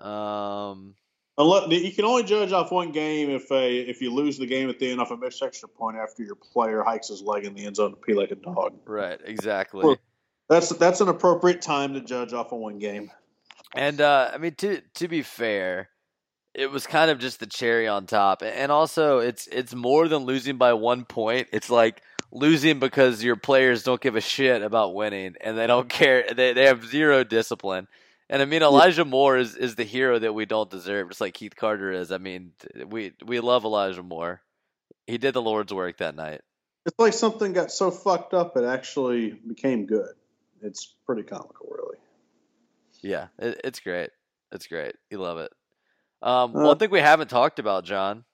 [0.00, 0.94] Um,
[1.38, 4.68] Unless you can only judge off one game if a if you lose the game
[4.68, 7.54] at the end off a missed extra point after your player hikes his leg in
[7.54, 8.74] the end zone to pee like a dog.
[8.86, 9.84] right, exactly.
[9.84, 9.96] Well-
[10.48, 13.10] That's that's an appropriate time to judge off of one game.
[13.76, 15.88] And uh, I mean, to to be fair,
[16.54, 18.42] it was kind of just the cherry on top.
[18.42, 21.48] And also, it's it's more than losing by one point.
[21.52, 25.88] It's like losing because your players don't give a shit about winning, and they don't
[25.88, 26.24] care.
[26.34, 27.88] They they have zero discipline.
[28.28, 31.34] And I mean, Elijah Moore is, is the hero that we don't deserve, just like
[31.34, 32.12] Keith Carter is.
[32.12, 32.52] I mean,
[32.86, 34.40] we we love Elijah Moore.
[35.06, 36.42] He did the Lord's work that night.
[36.86, 40.14] It's like something got so fucked up it actually became good.
[40.62, 41.98] It's pretty comical, really.
[43.02, 44.10] Yeah, it, it's great.
[44.52, 44.94] It's great.
[45.10, 45.52] You love it.
[46.22, 48.24] Um, Uh, one thing we haven't talked about, John.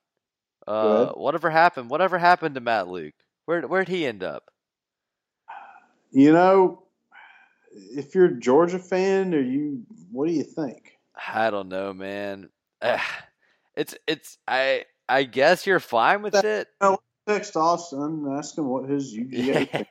[0.66, 1.90] Uh, whatever happened?
[1.90, 3.14] Whatever happened to Matt Luke?
[3.44, 4.44] Where where'd he end up?
[6.10, 6.82] You know,
[7.72, 10.98] if you're a Georgia fan, or you, what do you think?
[11.34, 12.48] I don't know, man.
[13.76, 16.68] It's it's I I guess you're fine with it.
[17.28, 19.68] Text Austin and ask him what his UGA.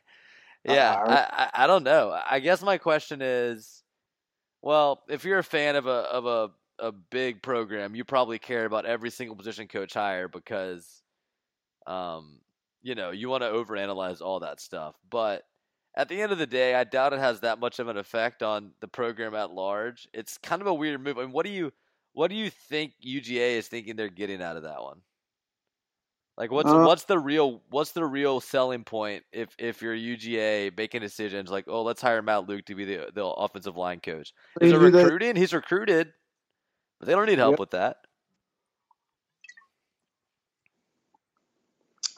[0.65, 0.95] Yeah, yeah.
[1.05, 2.17] I, I I don't know.
[2.27, 3.83] I guess my question is,
[4.63, 8.65] well, if you're a fan of a of a a big program, you probably care
[8.65, 11.03] about every single position coach hire because,
[11.87, 12.39] um,
[12.81, 14.95] you know, you want to overanalyze all that stuff.
[15.09, 15.43] But
[15.95, 18.43] at the end of the day, I doubt it has that much of an effect
[18.43, 20.07] on the program at large.
[20.13, 21.17] It's kind of a weird move.
[21.17, 21.71] I mean, what do you
[22.13, 25.01] what do you think UGA is thinking they're getting out of that one?
[26.37, 30.75] Like what's Uh, what's the real what's the real selling point if if you're UGA
[30.75, 34.33] making decisions like oh let's hire Matt Luke to be the the offensive line coach
[34.59, 36.11] is it recruiting he's recruited
[36.99, 37.59] but they don't need help Yep.
[37.59, 37.97] with that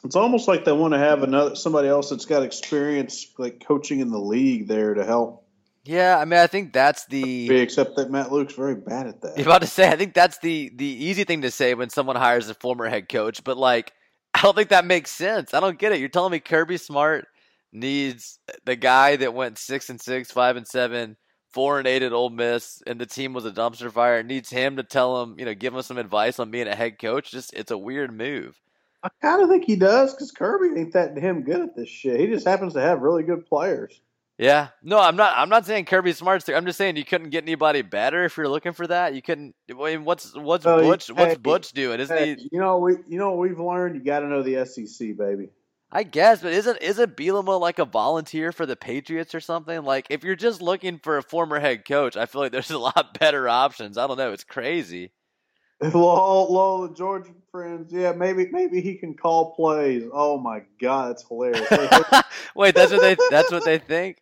[0.04, 4.00] It's almost like they want to have another somebody else that's got experience, like coaching
[4.00, 5.44] in the league, there to help.
[5.84, 9.36] yeah I mean I think that's the Except that Matt Luke's very bad at that.
[9.36, 12.16] You're about to say, I think that's the the easy thing to say when someone
[12.16, 13.92] hires a former head coach, but like,
[14.34, 15.54] I don't think that makes sense.
[15.54, 16.00] I don't get it.
[16.00, 17.26] You're telling me Kirby Smart
[17.72, 21.16] needs the guy that went six and six, five and seven,
[21.50, 24.22] four and eight at Ole Miss, and the team was a dumpster fire.
[24.22, 26.98] Needs him to tell him, you know, give him some advice on being a head
[26.98, 27.30] coach.
[27.30, 28.60] Just it's a weird move.
[29.02, 32.18] I kind of think he does because Kirby ain't that damn good at this shit.
[32.18, 34.00] He just happens to have really good players.
[34.38, 35.32] Yeah, no, I'm not.
[35.36, 36.56] I'm not saying Kirby Smart's there.
[36.56, 39.14] I'm just saying you couldn't get anybody better if you're looking for that.
[39.14, 39.56] You couldn't.
[39.68, 41.10] I mean, what's what's Butch?
[41.10, 41.98] What's Butch doing?
[41.98, 42.48] Isn't Hey, he?
[42.52, 43.96] you know we you know what we've learned.
[43.96, 45.48] You got to know the SEC, baby.
[45.90, 49.84] I guess, but isn't isn't Bielema like a volunteer for the Patriots or something?
[49.84, 52.78] Like, if you're just looking for a former head coach, I feel like there's a
[52.78, 53.96] lot better options.
[53.96, 54.32] I don't know.
[54.32, 55.12] It's crazy.
[55.80, 57.92] Lol, lol, the Georgia friends.
[57.92, 60.02] Yeah, maybe maybe he can call plays.
[60.12, 61.70] Oh my god, that's hilarious.
[62.56, 64.20] Wait, that's what they that's what they think.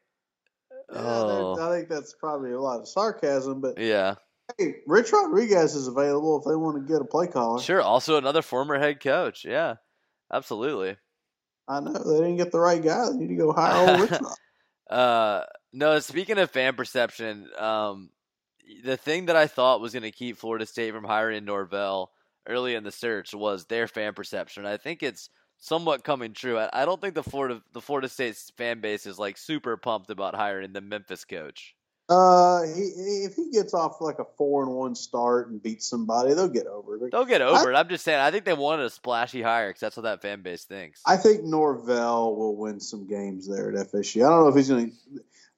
[0.93, 1.59] yeah, Oh.
[1.59, 4.17] I think that's probably a lot of sarcasm, but Yeah,
[4.59, 7.59] hey, Rich Rodriguez is available if they want to get a play caller.
[7.63, 7.81] sure.
[7.81, 9.45] Also, another former head coach.
[9.47, 9.77] Yeah,
[10.31, 10.99] absolutely.
[11.69, 13.11] I know they didn't get the right guy.
[13.11, 14.11] They need to go hire old
[14.91, 15.43] Uh,
[15.73, 15.99] no.
[15.99, 18.11] Speaking of fan perception, um,
[18.85, 22.13] the thing that I thought was going to keep Florida State from hiring Norvell
[22.47, 24.65] early in the search was their fan perception.
[24.65, 26.59] I think it's somewhat coming true.
[26.59, 30.11] I, I don't think the Florida the Florida State fan base is like super pumped
[30.11, 31.75] about hiring the Memphis coach.
[32.09, 32.83] Uh, he,
[33.25, 36.67] if he gets off like a four and one start and beats somebody, they'll get
[36.67, 37.11] over it.
[37.11, 37.77] They'll get over I, it.
[37.77, 38.21] I'm just saying.
[38.21, 41.03] I think they wanted a splashy hire because that's what that fan base thinks.
[41.05, 44.25] I think Norvell will win some games there at FSU.
[44.25, 44.97] I don't know if he's going to.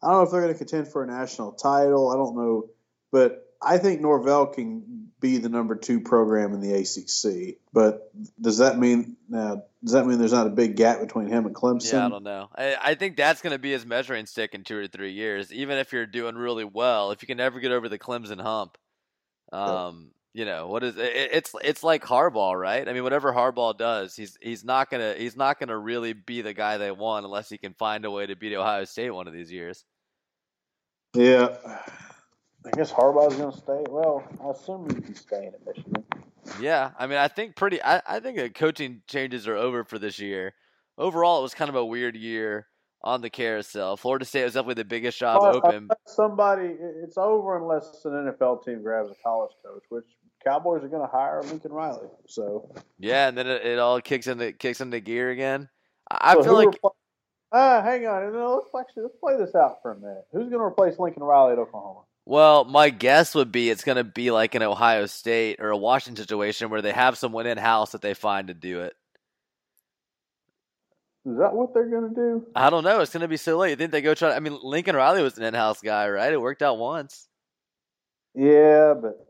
[0.03, 2.11] I don't know if they're going to contend for a national title.
[2.11, 2.71] I don't know,
[3.13, 7.59] but I think Norvell can be the number two program in the ACC.
[7.73, 9.63] But does that mean now?
[9.83, 11.93] Does that mean there's not a big gap between him and Clemson?
[11.93, 12.49] Yeah, I don't know.
[12.57, 15.53] I, I think that's going to be his measuring stick in two or three years.
[15.53, 18.79] Even if you're doing really well, if you can never get over the Clemson hump,
[19.53, 22.89] um, you know what is it, it's it's like Harbaugh, right?
[22.89, 26.55] I mean, whatever Harbaugh does, he's he's not gonna he's not gonna really be the
[26.55, 29.33] guy they want unless he can find a way to beat Ohio State one of
[29.33, 29.85] these years.
[31.15, 31.57] Yeah.
[32.69, 33.83] I guess Harbaugh's going to stay.
[33.89, 36.05] Well, I assume he's staying at Michigan.
[36.61, 37.83] Yeah, I mean, I think pretty.
[37.83, 40.55] I, I think the coaching changes are over for this year.
[40.99, 42.67] Overall, it was kind of a weird year
[43.03, 43.97] on the carousel.
[43.97, 45.89] Florida State was definitely the biggest job uh, open.
[46.07, 50.07] Somebody, it's over unless an NFL team grabs a college coach, which
[50.45, 52.09] Cowboys are going to hire Lincoln Riley.
[52.27, 55.69] So yeah, and then it, it all kicks into kicks into gear again.
[56.11, 56.81] I, so feel like.
[57.51, 60.27] Uh, hang on, let's actually let's play this out for a minute.
[60.33, 62.01] Who's going to replace Lincoln Riley at Oklahoma?
[62.29, 65.77] Well, my guess would be it's going to be like an Ohio State or a
[65.79, 68.93] Washington situation where they have someone in house that they find to do it.
[71.25, 72.47] Is that what they're going to do?
[72.55, 73.01] I don't know.
[73.01, 73.71] It's going to be so late.
[73.71, 74.37] You think they go try?
[74.37, 76.31] I mean, Lincoln Riley was an in-house guy, right?
[76.31, 77.29] It worked out once.
[78.35, 79.27] Yeah, but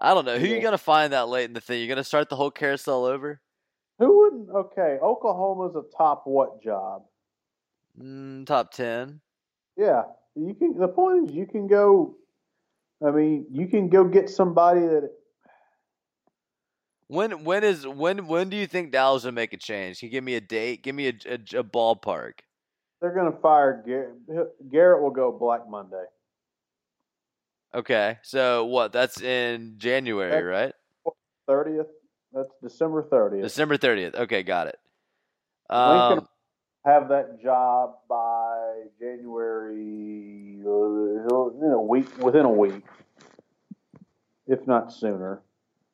[0.00, 0.40] I don't know.
[0.40, 0.56] Who yeah.
[0.56, 1.78] you going to find that late in the thing?
[1.78, 3.40] You're going to start the whole carousel over?
[4.00, 4.50] Who wouldn't?
[4.50, 7.04] Okay, Oklahoma's a top what job?
[7.96, 9.20] Mm, top ten.
[9.76, 10.02] Yeah,
[10.38, 10.78] you can.
[10.78, 12.16] The point is, you can go.
[13.06, 15.10] I mean, you can go get somebody that.
[17.08, 20.00] When when is when when do you think Dallas will make a change?
[20.00, 20.82] Can you give me a date?
[20.82, 22.40] Give me a, a, a ballpark.
[23.00, 24.70] They're going to fire Garrett.
[24.70, 26.04] Garrett will go Black Monday.
[27.74, 28.92] Okay, so what?
[28.92, 30.72] That's in January, right?
[31.46, 31.86] Thirtieth.
[32.32, 33.42] That's December thirtieth.
[33.42, 34.14] December thirtieth.
[34.14, 34.78] Okay, got it.
[35.70, 36.26] Um,
[36.84, 42.84] have that job by January, uh, in a week, within a week,
[44.46, 45.42] if not sooner.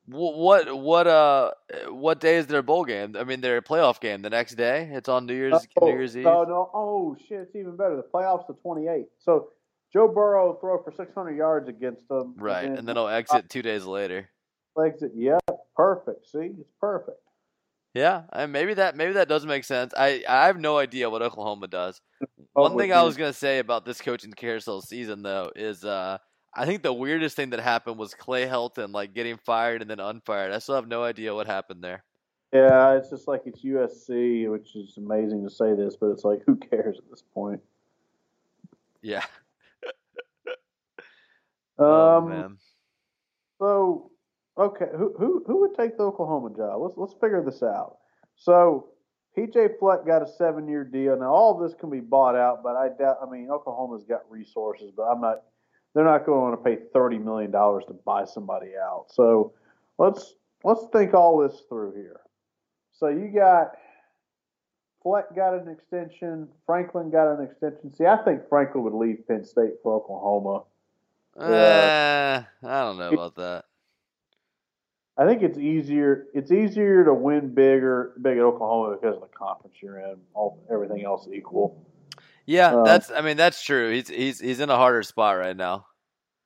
[0.06, 1.52] What what uh
[1.88, 3.16] what day is their bowl game?
[3.18, 4.90] I mean, their playoff game the next day.
[4.92, 6.26] It's on New Year's oh, New Year's Eve.
[6.26, 6.70] Oh no!
[6.74, 7.38] Oh shit!
[7.38, 7.96] It's even better.
[7.96, 9.08] The playoffs the twenty eighth.
[9.18, 9.48] So
[9.94, 12.34] Joe Burrow throw for six hundred yards against them.
[12.36, 14.28] Right, and then, and then he'll exit two days later.
[14.78, 15.12] Exit.
[15.14, 15.38] Yeah,
[15.74, 16.30] perfect.
[16.30, 17.23] See, it's perfect.
[17.94, 19.94] Yeah, and maybe that maybe that does make sense.
[19.96, 22.00] I I have no idea what Oklahoma does.
[22.52, 26.18] One thing I was gonna say about this coaching carousel season though is uh
[26.52, 30.00] I think the weirdest thing that happened was Clay Helton like getting fired and then
[30.00, 30.52] unfired.
[30.52, 32.02] I still have no idea what happened there.
[32.52, 36.42] Yeah, it's just like it's USC, which is amazing to say this, but it's like
[36.46, 37.60] who cares at this point?
[39.02, 39.24] Yeah.
[41.78, 42.58] oh, um, man.
[43.58, 44.10] So
[44.56, 46.80] Okay, who who who would take the Oklahoma job?
[46.80, 47.96] Let's let's figure this out.
[48.36, 48.88] So
[49.36, 51.18] PJ Fleck got a seven year deal.
[51.18, 53.18] Now all of this can be bought out, but I doubt.
[53.20, 55.42] I mean, Oklahoma's got resources, but I'm not.
[55.94, 59.06] They're not going to pay thirty million dollars to buy somebody out.
[59.10, 59.54] So
[59.98, 62.20] let's let's think all this through here.
[62.92, 63.72] So you got
[65.02, 66.48] Fleck got an extension.
[66.64, 67.92] Franklin got an extension.
[67.92, 70.62] See, I think Franklin would leave Penn State for Oklahoma.
[71.36, 73.64] Uh, I don't know about that.
[75.16, 76.26] I think it's easier.
[76.34, 80.16] It's easier to win bigger, big at Oklahoma because of the conference you're in.
[80.34, 81.86] All everything else equal.
[82.46, 83.10] Yeah, um, that's.
[83.10, 83.92] I mean, that's true.
[83.92, 85.86] He's he's he's in a harder spot right now.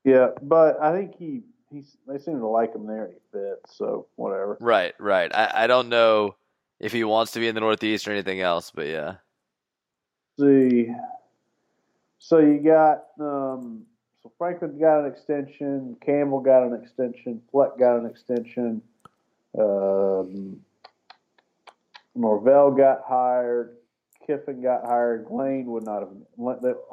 [0.04, 1.96] Yeah, but I think he he's.
[2.06, 3.08] They seem to like him there.
[3.08, 3.76] He fits.
[3.76, 4.58] So whatever.
[4.60, 5.34] Right, right.
[5.34, 6.36] I I don't know
[6.78, 9.14] if he wants to be in the Northeast or anything else, but yeah.
[10.38, 10.88] See,
[12.18, 13.86] so you got um,
[14.28, 15.96] so Franklin got an extension.
[16.04, 17.42] Campbell got an extension.
[17.50, 18.82] Fleck got an extension.
[19.58, 20.60] Um,
[22.14, 23.76] Norvell got hired.
[24.26, 25.26] Kiffin got hired.
[25.30, 26.10] Lane would not have.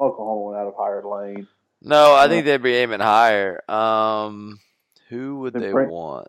[0.00, 1.46] Oklahoma would not have hired Lane.
[1.82, 3.62] No, I think they'd be aiming higher.
[3.70, 4.58] Um,
[5.08, 6.28] who would they Frank, want?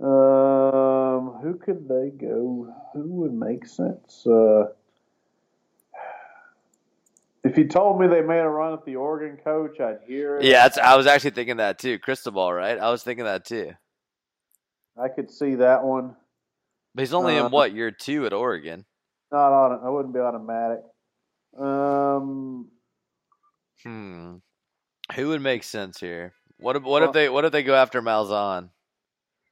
[0.00, 2.74] Um, who could they go?
[2.94, 4.26] Who would make sense?
[4.26, 4.68] Uh,
[7.44, 10.44] if you told me they made a run at the Oregon coach, I'd hear it.
[10.44, 11.98] Yeah, I was actually thinking that too.
[11.98, 12.78] Cristobal, right?
[12.78, 13.72] I was thinking that too.
[15.00, 16.16] I could see that one.
[16.94, 18.84] But he's only uh, in what year two at Oregon?
[19.30, 19.80] Not on.
[19.84, 20.80] I wouldn't be automatic.
[21.58, 22.68] Um.
[23.82, 24.36] Hmm.
[25.14, 26.34] Who would make sense here?
[26.58, 28.70] What if what well, if they what if they go after Malzahn?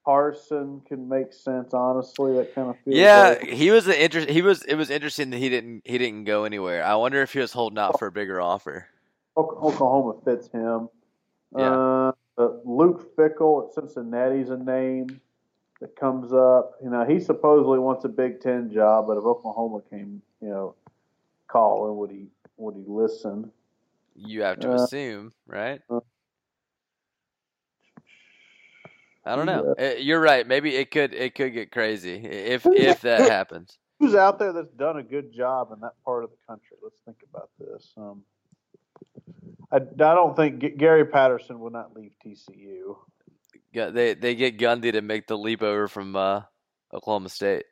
[0.07, 1.75] Carson can make sense.
[1.75, 2.97] Honestly, that kind of feels.
[2.97, 4.29] Yeah, like- he was an interest.
[4.31, 4.63] He was.
[4.63, 5.83] It was interesting that he didn't.
[5.85, 6.85] He didn't go anywhere.
[6.85, 8.87] I wonder if he was holding out for a bigger offer.
[9.37, 10.89] Oklahoma fits him.
[11.57, 12.13] Yeah.
[12.39, 15.21] Uh, Luke Fickell at Cincinnati's a name
[15.81, 16.75] that comes up.
[16.83, 20.75] You know, he supposedly wants a Big Ten job, but if Oklahoma came, you know,
[21.49, 22.27] calling, would he
[22.59, 23.51] would he listen?
[24.15, 25.81] You have to Uh, assume, right?
[25.91, 26.01] uh,
[29.27, 29.75] I don't know.
[29.77, 30.47] Eh, You're right.
[30.47, 31.13] Maybe it could.
[31.13, 33.77] It could get crazy if if that happens.
[33.99, 36.77] Who's out there that's done a good job in that part of the country?
[36.83, 37.93] Let's think about this.
[37.97, 38.23] Um,
[39.73, 39.81] I, I
[40.15, 42.97] don't think G- Gary Patterson will not leave TCU.
[43.73, 46.43] Yeah, they they get Gundy to make the leap over from uh,
[46.95, 47.65] Oklahoma State.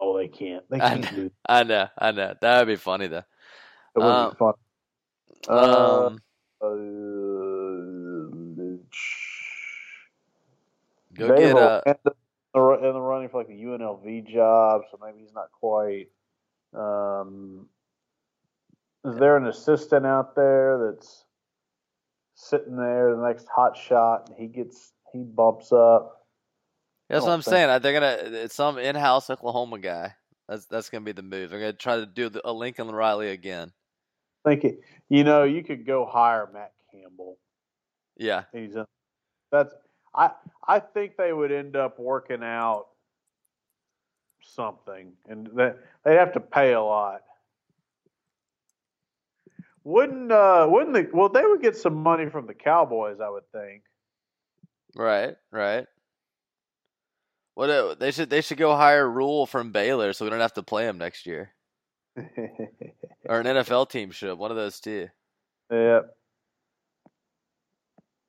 [0.00, 0.64] Oh, they can't.
[0.70, 1.30] They I can't do.
[1.46, 1.88] I know.
[1.96, 2.34] I know.
[2.40, 3.18] That would be funny though.
[3.96, 4.54] It would Um, be fun.
[5.48, 6.18] Uh, Um,
[6.62, 6.66] uh,
[11.14, 12.12] go Dave get uh, in the
[12.54, 12.60] the
[13.00, 16.08] running for like the UNLV job, so maybe he's not quite.
[16.74, 17.66] Um,
[19.04, 21.24] is there an assistant out there that's
[22.34, 26.26] sitting there, the next hot shot, and he gets he bumps up?
[27.08, 27.82] That's what I'm think- saying.
[27.82, 28.38] They're gonna.
[28.42, 30.14] It's some in-house Oklahoma guy.
[30.48, 31.50] That's that's gonna be the move.
[31.50, 33.72] They're gonna try to do the, a Lincoln Riley again.
[34.44, 37.38] think it, you know you could go hire Matt Campbell.
[38.16, 38.44] Yeah.
[38.52, 38.86] He's a,
[39.50, 39.72] that's
[40.14, 40.30] I
[40.66, 42.86] I think they would end up working out
[44.42, 47.22] something, and that they'd have to pay a lot.
[49.84, 53.50] Wouldn't uh wouldn't the well they would get some money from the Cowboys I would
[53.52, 53.82] think.
[54.94, 55.36] Right.
[55.50, 55.86] Right.
[57.54, 60.54] What uh, they should they should go hire Rhule from Baylor so we don't have
[60.54, 61.52] to play him next year,
[62.16, 64.38] or an NFL team should.
[64.38, 65.08] One of those two.
[65.70, 66.10] Yep.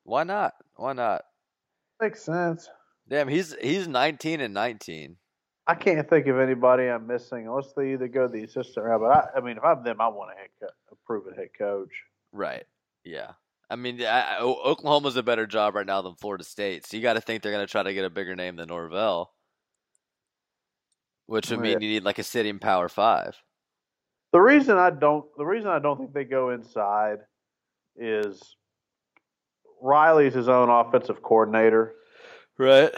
[0.03, 0.53] Why not?
[0.75, 1.21] Why not?
[2.01, 2.69] Makes sense.
[3.07, 5.17] Damn, he's he's 19 and 19.
[5.67, 8.99] I can't think of anybody I'm missing unless they either go the assistant route.
[8.99, 11.49] But I, I mean, if I'm them, I want a head co- a proven head
[11.57, 11.91] coach.
[12.31, 12.65] Right.
[13.03, 13.31] Yeah.
[13.69, 17.03] I mean, I, I- Oklahoma's a better job right now than Florida State, so you
[17.03, 19.31] got to think they're going to try to get a bigger name than Norvell,
[21.27, 21.77] which would Oh, mean yeah.
[21.87, 23.35] you need like a sitting Power Five.
[24.33, 27.19] The reason I don't the reason I don't think they go inside
[27.97, 28.55] is
[29.81, 31.95] Riley's his own offensive coordinator
[32.57, 32.91] Right.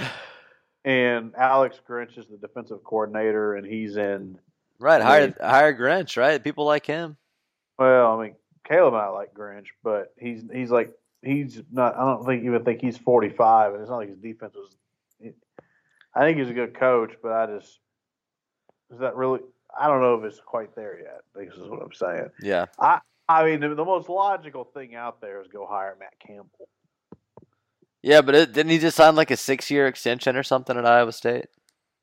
[0.86, 4.38] and Alex Grinch is the defensive coordinator and he's in
[4.80, 5.02] Right.
[5.02, 6.18] Hire hire Grinch.
[6.18, 6.44] Right.
[6.44, 7.16] People like him.
[7.80, 8.36] well, I mean
[8.68, 12.64] Caleb and I like Grinch, but he's he's like he's not I don't think even
[12.66, 14.76] think he's forty five and it's not like his defense was
[16.16, 17.80] I think he's a good coach, but I just
[18.92, 19.40] is that really
[19.78, 21.22] I don't know if it's quite there yet.
[21.34, 22.30] This is what I'm saying.
[22.42, 22.66] Yeah.
[22.80, 26.68] I I mean, the, the most logical thing out there is go hire Matt Campbell.
[28.04, 31.12] Yeah, but it, didn't he just sign like a six-year extension or something at Iowa
[31.12, 31.46] State?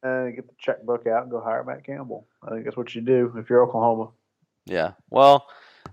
[0.03, 2.27] and get the checkbook out and go hire Matt Campbell.
[2.43, 4.09] I think that's what you do if you're Oklahoma.
[4.65, 4.93] Yeah.
[5.11, 5.47] Well,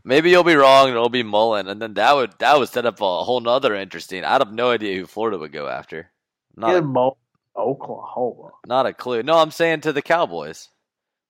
[0.06, 2.86] maybe you'll be wrong and it'll be Mullen, and then that would that would set
[2.86, 4.24] up a whole nother interesting.
[4.24, 6.10] I have no idea who Florida would go after.
[6.56, 7.18] Not Mo-
[7.58, 8.52] Oklahoma.
[8.66, 9.24] not a clue.
[9.24, 10.70] No, I'm saying to the Cowboys.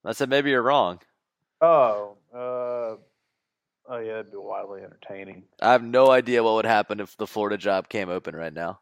[0.06, 1.00] I said maybe you're wrong.
[1.62, 3.02] Oh, uh,
[3.88, 5.44] oh yeah, it'd be wildly entertaining.
[5.62, 8.80] I have no idea what would happen if the Florida job came open right now,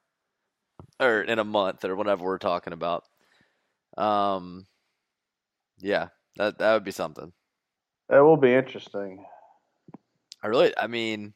[0.99, 3.03] or in a month, or whatever we're talking about.
[3.97, 4.65] Um,
[5.79, 7.31] yeah, that that would be something.
[8.09, 9.25] That will be interesting.
[10.43, 11.33] I really, I mean,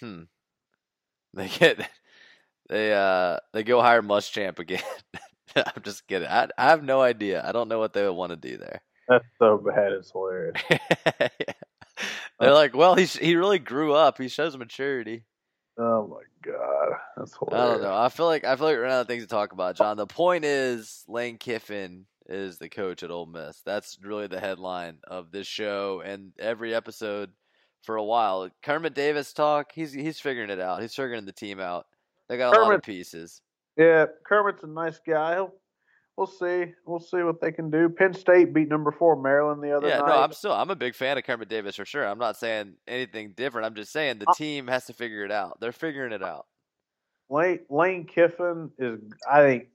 [0.00, 0.22] hmm,
[1.34, 1.88] they get
[2.68, 4.82] they uh they go hire Muschamp again.
[5.56, 6.28] I'm just kidding.
[6.28, 7.42] I I have no idea.
[7.46, 8.82] I don't know what they would want to do there.
[9.08, 9.92] That's so bad.
[9.92, 10.60] It's hilarious.
[12.40, 14.18] They're like, well, he he really grew up.
[14.18, 15.24] He shows maturity.
[15.76, 16.22] Oh my
[16.52, 17.94] god, that's I don't know.
[17.94, 19.96] I feel like I feel like we're out of things to talk about, John.
[19.96, 23.60] The point is, Lane Kiffin is the coach at Ole Miss.
[23.64, 27.30] That's really the headline of this show and every episode
[27.84, 28.50] for a while.
[28.62, 29.70] Kermit Davis talk.
[29.72, 30.82] He's he's figuring it out.
[30.82, 31.86] He's figuring the team out.
[32.28, 33.40] They got a lot of Kermit- pieces.
[33.76, 35.34] Yeah, Kermit's a nice guy.
[35.34, 35.54] He'll,
[36.18, 36.72] we'll see.
[36.84, 37.88] We'll see what they can do.
[37.88, 40.08] Penn State beat number four Maryland the other Yeah, night.
[40.08, 42.04] no, I'm still I'm a big fan of Kermit Davis for sure.
[42.06, 43.66] I'm not saying anything different.
[43.66, 45.60] I'm just saying the Uh, team has to figure it out.
[45.60, 46.46] They're figuring it out.
[47.30, 49.00] Lane, Lane Kiffin is,
[49.30, 49.68] I think,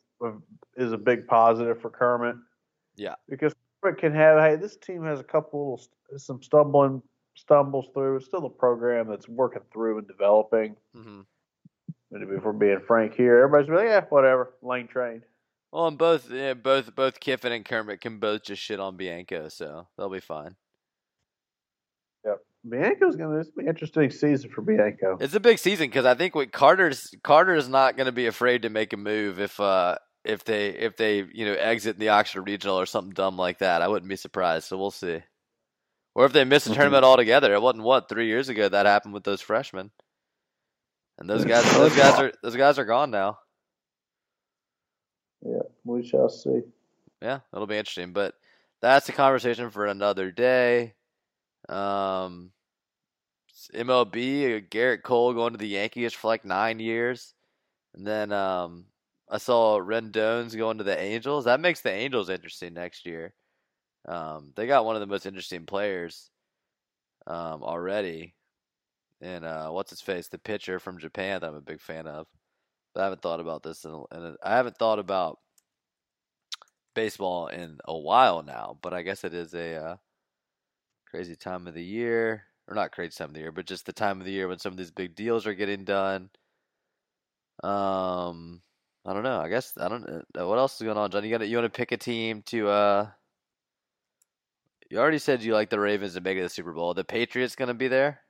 [0.75, 2.35] is a big positive for Kermit.
[2.95, 3.15] Yeah.
[3.29, 7.01] Because Kermit can have, hey, this team has a couple little, some stumbling,
[7.35, 8.17] stumbles through.
[8.17, 10.75] It's still a program that's working through and developing.
[10.95, 11.21] Mm-hmm.
[12.11, 15.23] And if we're being frank here, everybody's like, yeah, whatever, Lane trained.
[15.73, 19.49] Well, and both yeah, both both Kiffin and Kermit can both just shit on Bianco,
[19.49, 20.55] so they'll be fine.
[22.23, 25.17] Yep, Bianco's going to, this be an interesting season for Bianco.
[25.19, 28.61] It's a big season because I think what Carter's Carter's not going to be afraid
[28.61, 32.43] to make a move if uh if they if they you know exit the Oxford
[32.43, 33.81] Regional or something dumb like that.
[33.81, 34.67] I wouldn't be surprised.
[34.67, 35.23] So we'll see.
[36.13, 36.75] Or if they miss a Mhm.
[36.75, 37.51] tournament altogether.
[37.51, 39.89] It wasn't what three years ago that happened with those freshmen.
[41.17, 43.39] And those guys, those guys are those guys are gone now.
[45.85, 46.61] We shall see.
[47.21, 48.13] Yeah, it'll be interesting.
[48.13, 48.35] But
[48.81, 50.93] that's a conversation for another day.
[51.69, 52.51] Um,
[53.73, 57.33] MLB, uh, Gerrit Cole going to the Yankees for like nine years,
[57.93, 58.85] and then um,
[59.29, 61.45] I saw Rendon's going to the Angels.
[61.45, 63.33] That makes the Angels interesting next year.
[64.05, 66.29] Um, they got one of the most interesting players
[67.25, 68.35] um, already,
[69.21, 72.27] and uh, what's his face, the pitcher from Japan that I'm a big fan of.
[72.93, 75.39] But I haven't thought about this, in, a- in a, I haven't thought about
[76.93, 78.77] baseball in a while now.
[78.81, 79.95] But I guess it is a uh,
[81.09, 83.93] crazy time of the year, or not crazy time of the year, but just the
[83.93, 86.29] time of the year when some of these big deals are getting done.
[87.63, 88.61] Um,
[89.05, 89.39] I don't know.
[89.39, 90.05] I guess I don't.
[90.07, 91.23] Uh, what else is going on, John?
[91.23, 92.69] You got you want to pick a team to?
[92.69, 93.07] uh
[94.89, 96.93] You already said you like the Ravens to make it to the Super Bowl.
[96.93, 98.21] The Patriots going to be there?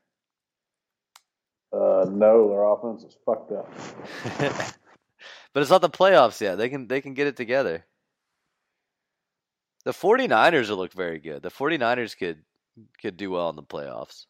[1.72, 3.72] Uh, no, their offense is fucked up.
[5.53, 6.57] but it's not the playoffs yet.
[6.57, 7.86] They can they can get it together.
[9.86, 11.41] The 49ers will look very good.
[11.41, 12.43] The 49ers could
[12.99, 14.25] could do well in the playoffs.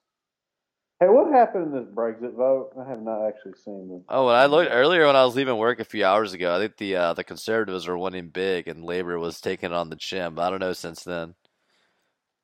[0.99, 2.71] Hey, what happened in this Brexit vote?
[2.79, 4.01] I have not actually seen this.
[4.09, 6.59] Oh, when I looked earlier when I was leaving work a few hours ago, I
[6.59, 10.33] think the uh, the conservatives were winning big and Labor was taking on the chin.
[10.35, 11.35] But I don't know since then.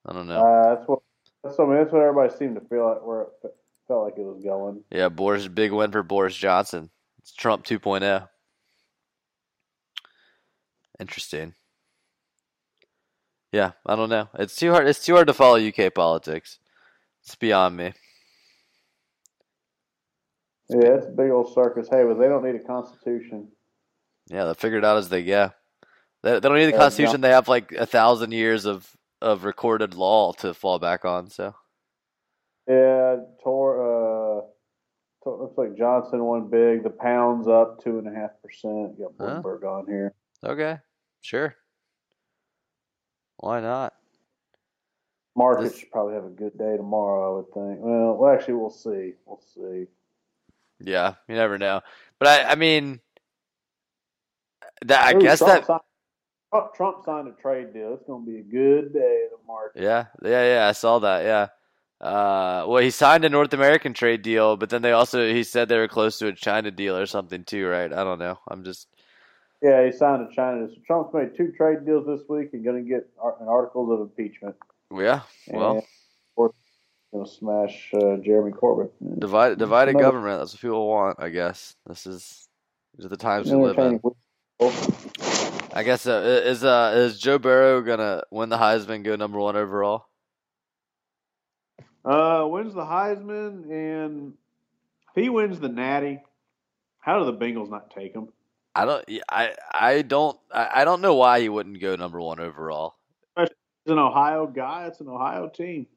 [0.05, 0.45] I don't know.
[0.45, 0.99] Uh, that's what.
[1.43, 3.55] That's, I mean, that's what everybody seemed to feel like where it
[3.87, 4.83] felt like it was going.
[4.91, 6.89] Yeah, Boris big win for Boris Johnson.
[7.19, 8.27] It's Trump 2.0.
[10.99, 11.53] Interesting.
[13.51, 14.29] Yeah, I don't know.
[14.35, 14.87] It's too hard.
[14.87, 16.59] It's too hard to follow UK politics.
[17.23, 17.93] It's beyond me.
[20.69, 21.87] Yeah, it's a big old circus.
[21.89, 23.47] Hey, but they don't need a constitution.
[24.27, 25.51] Yeah, they figure it out as they go.
[26.21, 27.21] They, they don't need the Yeah, Constitution.
[27.21, 28.87] They have like a thousand years of
[29.21, 31.29] of recorded law to fall back on.
[31.29, 31.55] So
[32.67, 33.81] Yeah, Tor.
[33.81, 34.41] Uh,
[35.23, 36.83] Tor- looks like Johnson won big.
[36.83, 38.99] The pound's up two and a half percent.
[38.99, 39.41] Got Huh?
[39.41, 40.13] Bloomberg on here.
[40.45, 40.77] okay,
[41.21, 41.55] sure.
[43.39, 43.93] Why not?
[45.35, 47.31] Markets This- should probably have a good day tomorrow.
[47.31, 47.79] I would think.
[47.81, 49.13] Well, well, actually, we'll see.
[49.25, 49.87] We'll see.
[50.81, 51.81] Yeah, you never know.
[52.19, 52.99] But I, I mean,
[54.85, 57.93] that I Ooh, guess Trump that Signed, Trump, signed a trade deal.
[57.93, 59.81] It's going to be a good day in the market.
[59.81, 60.67] Yeah, yeah, yeah.
[60.67, 61.23] I saw that.
[61.23, 61.47] Yeah.
[62.01, 65.67] Uh, well, he signed a North American trade deal, but then they also he said
[65.67, 67.91] they were close to a China deal or something too, right?
[67.91, 68.39] I don't know.
[68.47, 68.87] I'm just
[69.61, 70.67] Yeah, he signed a China.
[70.69, 73.09] So Trump's made two trade deals this week and going to get
[73.41, 74.55] an articles of impeachment.
[74.93, 75.21] yeah.
[75.47, 75.85] Well, and of
[76.35, 76.53] course,
[77.11, 78.89] going to smash uh, Jeremy Corbyn.
[79.19, 80.39] divided divided Another- government.
[80.39, 81.17] That's what people want.
[81.19, 82.47] I guess this is
[82.95, 83.99] these are the times we live in.
[85.71, 89.55] I guess uh, is uh is Joe Burrow gonna win the Heisman, go number one
[89.55, 90.05] overall?
[92.05, 94.33] Uh, wins the Heisman, and
[95.15, 96.21] if he wins the Natty,
[96.99, 98.29] how do the Bengals not take him?
[98.75, 99.05] I don't.
[99.29, 100.37] I I don't.
[100.53, 102.95] I, don't know why he wouldn't go number one overall.
[103.37, 103.47] He's
[103.87, 104.85] an Ohio guy.
[104.87, 105.87] It's an Ohio team.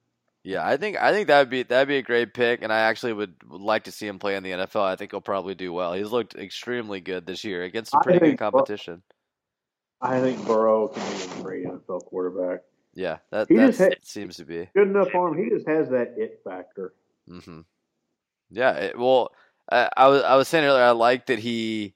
[0.45, 3.13] Yeah, I think I think that'd be that'd be a great pick, and I actually
[3.13, 4.83] would, would like to see him play in the NFL.
[4.83, 5.93] I think he'll probably do well.
[5.93, 9.03] He's looked extremely good this year against some pretty good think Bur- competition.
[10.01, 12.61] I think Burrow can be a great NFL quarterback.
[12.95, 14.69] Yeah, that He that just had- seems to be.
[14.75, 15.39] Good enough arm.
[15.39, 16.93] He just has that it factor.
[17.31, 17.61] Mm-hmm.
[18.51, 19.33] Yeah, it, well,
[19.71, 21.95] I, I was I was saying earlier, I like that he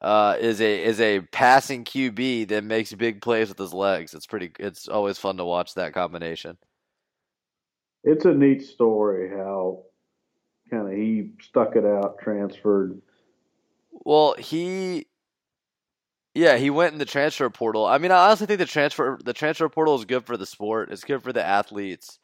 [0.00, 4.14] uh, is a is a passing QB that makes big plays with his legs.
[4.14, 4.52] It's pretty.
[4.58, 6.56] It's always fun to watch that combination.
[8.02, 9.84] It's a neat story how
[10.70, 13.02] kind of he stuck it out, transferred.
[13.92, 15.06] Well, he,
[16.34, 17.84] yeah, he went in the transfer portal.
[17.84, 20.90] I mean, I honestly think the transfer the transfer portal is good for the sport.
[20.90, 22.18] It's good for the athletes.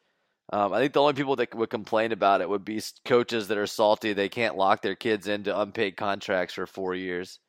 [0.51, 3.57] Um, I think the only people that would complain about it would be coaches that
[3.57, 4.13] are salty.
[4.13, 7.39] They can't lock their kids into unpaid contracts for four years.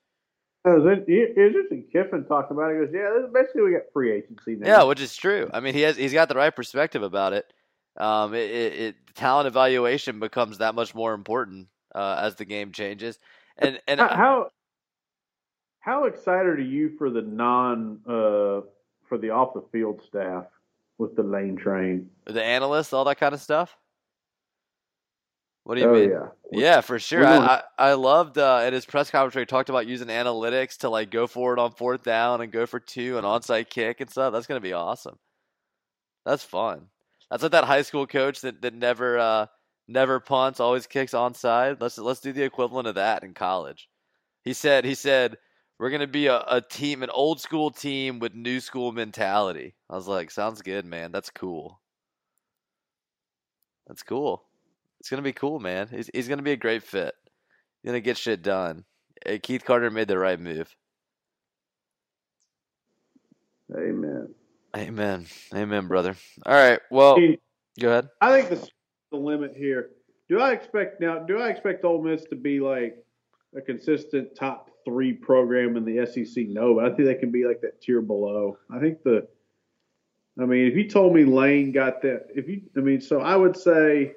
[0.64, 1.84] Was it- interesting.
[1.92, 2.74] Kiffin talked about it.
[2.78, 5.48] He goes, "Yeah, this is basically we got free agency now." Yeah, which is true.
[5.52, 7.52] I mean, he has he's got the right perspective about it.
[7.96, 12.72] Um, it, it, it talent evaluation becomes that much more important uh, as the game
[12.72, 13.18] changes.
[13.56, 14.50] And and how, how
[15.80, 18.60] how excited are you for the non uh,
[19.08, 20.44] for the off the field staff
[20.98, 22.10] with the lane train?
[22.26, 23.76] the analysts, all that kind of stuff.
[25.68, 26.10] What do you oh mean?
[26.10, 27.26] yeah, Yeah, for sure.
[27.26, 30.78] I, I, I loved uh, in his press conference where he talked about using analytics
[30.78, 34.00] to like go for it on fourth down and go for two and onside kick
[34.00, 34.32] and stuff.
[34.32, 35.18] That's gonna be awesome.
[36.24, 36.86] That's fun.
[37.30, 39.46] That's like that high school coach that, that never uh,
[39.86, 41.82] never punts, always kicks onside.
[41.82, 43.90] Let's let's do the equivalent of that in college.
[44.44, 45.36] He said he said
[45.78, 49.74] We're gonna be a, a team, an old school team with new school mentality.
[49.90, 51.12] I was like, sounds good, man.
[51.12, 51.78] That's cool.
[53.86, 54.47] That's cool.
[55.00, 55.88] It's gonna be cool, man.
[55.88, 57.14] He's he's gonna be a great fit.
[57.82, 58.84] He's gonna get shit done.
[59.24, 60.74] Hey, Keith Carter made the right move.
[63.76, 64.34] Amen.
[64.76, 65.26] Amen.
[65.54, 66.16] Amen, brother.
[66.46, 66.80] All right.
[66.90, 67.16] Well,
[67.80, 68.08] go ahead.
[68.20, 68.68] I think the
[69.10, 69.90] the limit here.
[70.28, 71.20] Do I expect now?
[71.20, 73.02] Do I expect Ole Miss to be like
[73.56, 76.48] a consistent top three program in the SEC?
[76.48, 78.58] No, but I think they can be like that tier below.
[78.70, 79.26] I think the.
[80.40, 83.34] I mean, if you told me Lane got that, if you, I mean, so I
[83.34, 84.14] would say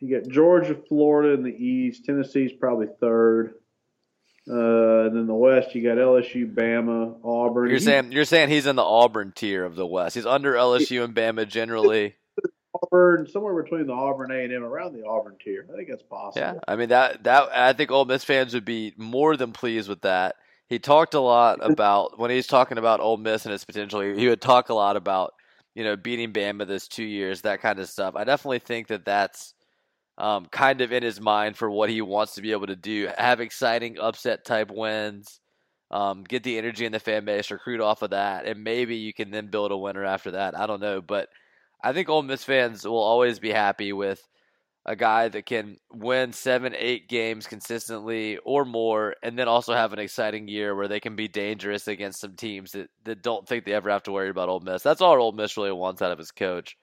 [0.00, 2.04] you got Georgia, Florida in the East.
[2.04, 3.54] Tennessee's probably third.
[4.50, 7.68] Uh, and then the West, you got LSU, Bama, Auburn.
[7.68, 10.14] You're saying you're saying he's in the Auburn tier of the West.
[10.14, 12.14] He's under LSU and Bama generally.
[12.74, 15.66] Auburn, somewhere between the Auburn A and M, around the Auburn tier.
[15.70, 16.46] I think that's possible.
[16.46, 19.88] Yeah, I mean that that I think Ole Miss fans would be more than pleased
[19.88, 20.36] with that.
[20.68, 24.00] He talked a lot about when he's talking about Ole Miss and its potential.
[24.00, 25.34] He he would talk a lot about
[25.74, 28.14] you know beating Bama this two years, that kind of stuff.
[28.16, 29.52] I definitely think that that's
[30.18, 33.08] um, kind of in his mind for what he wants to be able to do.
[33.16, 35.40] Have exciting upset type wins,
[35.90, 39.14] um, get the energy in the fan base, recruit off of that, and maybe you
[39.14, 40.58] can then build a winner after that.
[40.58, 41.28] I don't know, but
[41.82, 44.20] I think Ole Miss fans will always be happy with
[44.84, 49.92] a guy that can win seven, eight games consistently or more, and then also have
[49.92, 53.64] an exciting year where they can be dangerous against some teams that, that don't think
[53.64, 54.82] they ever have to worry about Ole Miss.
[54.82, 56.76] That's all Ole Miss really wants out of his coach,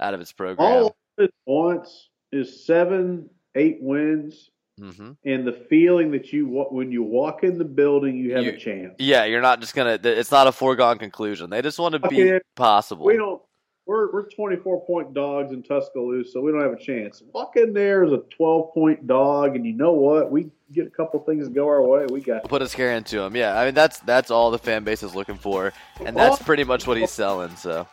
[0.00, 0.68] out of his program.
[0.68, 7.02] All it wants is seven, eight wins, hmm and the feeling that you when you
[7.02, 8.94] walk in the building, you have You- a chance.
[8.98, 9.98] Yeah, you're not just gonna.
[10.02, 11.48] It's not a foregone conclusion.
[11.50, 13.06] They just want to be Okay, possible.
[13.06, 13.40] We don't.
[13.86, 17.22] We're we're 24 point dogs in Tuscaloosa, so we don't have a chance.
[17.34, 20.30] Walk in there as a 12 point dog, and you know what?
[20.30, 22.06] We get a couple things to go our way.
[22.10, 22.44] We got.
[22.48, 23.36] Put a scare into him.
[23.36, 25.72] Yeah, I mean that's that's all the fan base is looking for,
[26.04, 27.54] and that's pretty much what he's selling.
[27.56, 27.86] So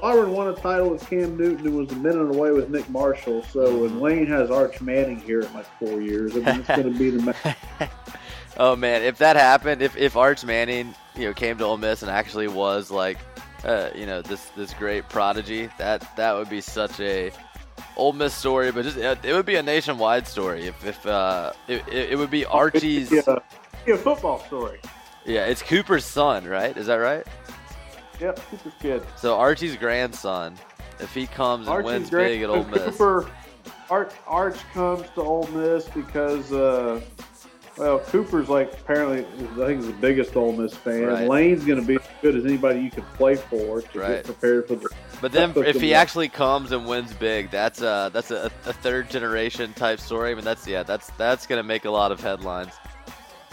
[0.00, 3.42] Auburn won a title with Cam Newton and was a minute away with Nick Marshall.
[3.44, 6.92] So when Lane has Arch Manning here in like four years, I mean, it's going
[6.92, 7.56] to be the.
[8.56, 12.02] oh man, if that happened, if if Arch Manning, you know, came to Ole Miss
[12.02, 13.18] and actually was like,
[13.64, 17.30] uh, you know, this this great prodigy, that that would be such a
[17.96, 20.66] Ole Miss story, but just it, it would be a nationwide story.
[20.66, 23.38] If if uh, it, it would be Archie's, Yeah,
[23.86, 24.80] yeah, football story.
[25.26, 26.74] yeah, it's Cooper's son, right?
[26.76, 27.26] Is that right?
[28.22, 29.02] Yep, Cooper's kid.
[29.16, 30.54] So Archie's grandson,
[31.00, 32.28] if he comes and Archie's wins great.
[32.28, 33.28] big at Ole Miss, Cooper,
[33.90, 37.00] Arch, Arch comes to Ole Miss because, uh,
[37.76, 41.04] well, Cooper's like apparently I think he's the biggest Ole Miss fan.
[41.06, 41.28] Right.
[41.28, 44.08] Lane's going to be as good as anybody you can play for to Right.
[44.16, 44.88] get prepared for the.
[45.20, 49.08] But then, if he actually comes and wins big, that's uh that's a, a third
[49.08, 50.32] generation type story.
[50.32, 52.72] I mean, that's yeah, that's that's gonna make a lot of headlines.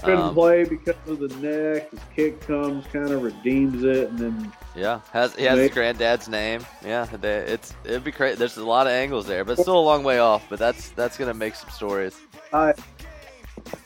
[0.02, 1.92] Couldn't Um, play because of the neck.
[1.92, 6.30] His kick comes, kind of redeems it, and then Yeah, has he has his granddad's
[6.30, 6.66] name.
[6.86, 8.38] Yeah, they, it's it'd be crazy.
[8.38, 10.46] There's a lot of angles there, but still a long way off.
[10.50, 12.18] But that's that's gonna make some stories.
[12.54, 12.74] I.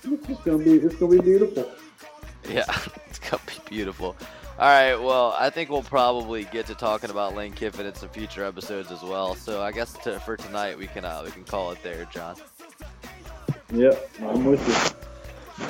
[0.03, 0.73] It's gonna be.
[0.75, 1.69] It's gonna be beautiful.
[2.47, 2.65] Yeah,
[3.07, 4.15] it's gonna be beautiful.
[4.59, 8.09] All right, well, I think we'll probably get to talking about Lane Kiffin in some
[8.09, 9.33] future episodes as well.
[9.33, 12.35] So I guess to, for tonight we can uh, we can call it there, John.
[13.71, 15.09] Yep, I'm with you.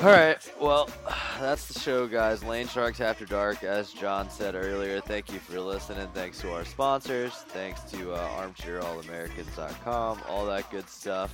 [0.02, 0.36] All right.
[0.60, 0.90] Well,
[1.40, 2.44] that's the show, guys.
[2.44, 5.00] Lane Sharks After Dark, as John said earlier.
[5.00, 6.06] Thank you for listening.
[6.12, 7.32] Thanks to our sponsors.
[7.32, 10.20] Thanks to uh, ArmchairAllAmericans.com.
[10.28, 11.32] All that good stuff.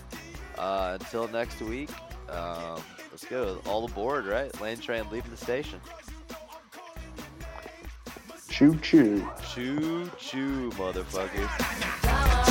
[0.56, 1.90] Uh, until next week,
[2.28, 2.80] um,
[3.10, 3.60] let's go.
[3.66, 4.58] All aboard, right?
[4.60, 5.80] Lane train leaving the station.
[8.48, 9.28] Choo choo.
[9.52, 12.49] Choo choo, motherfuckers.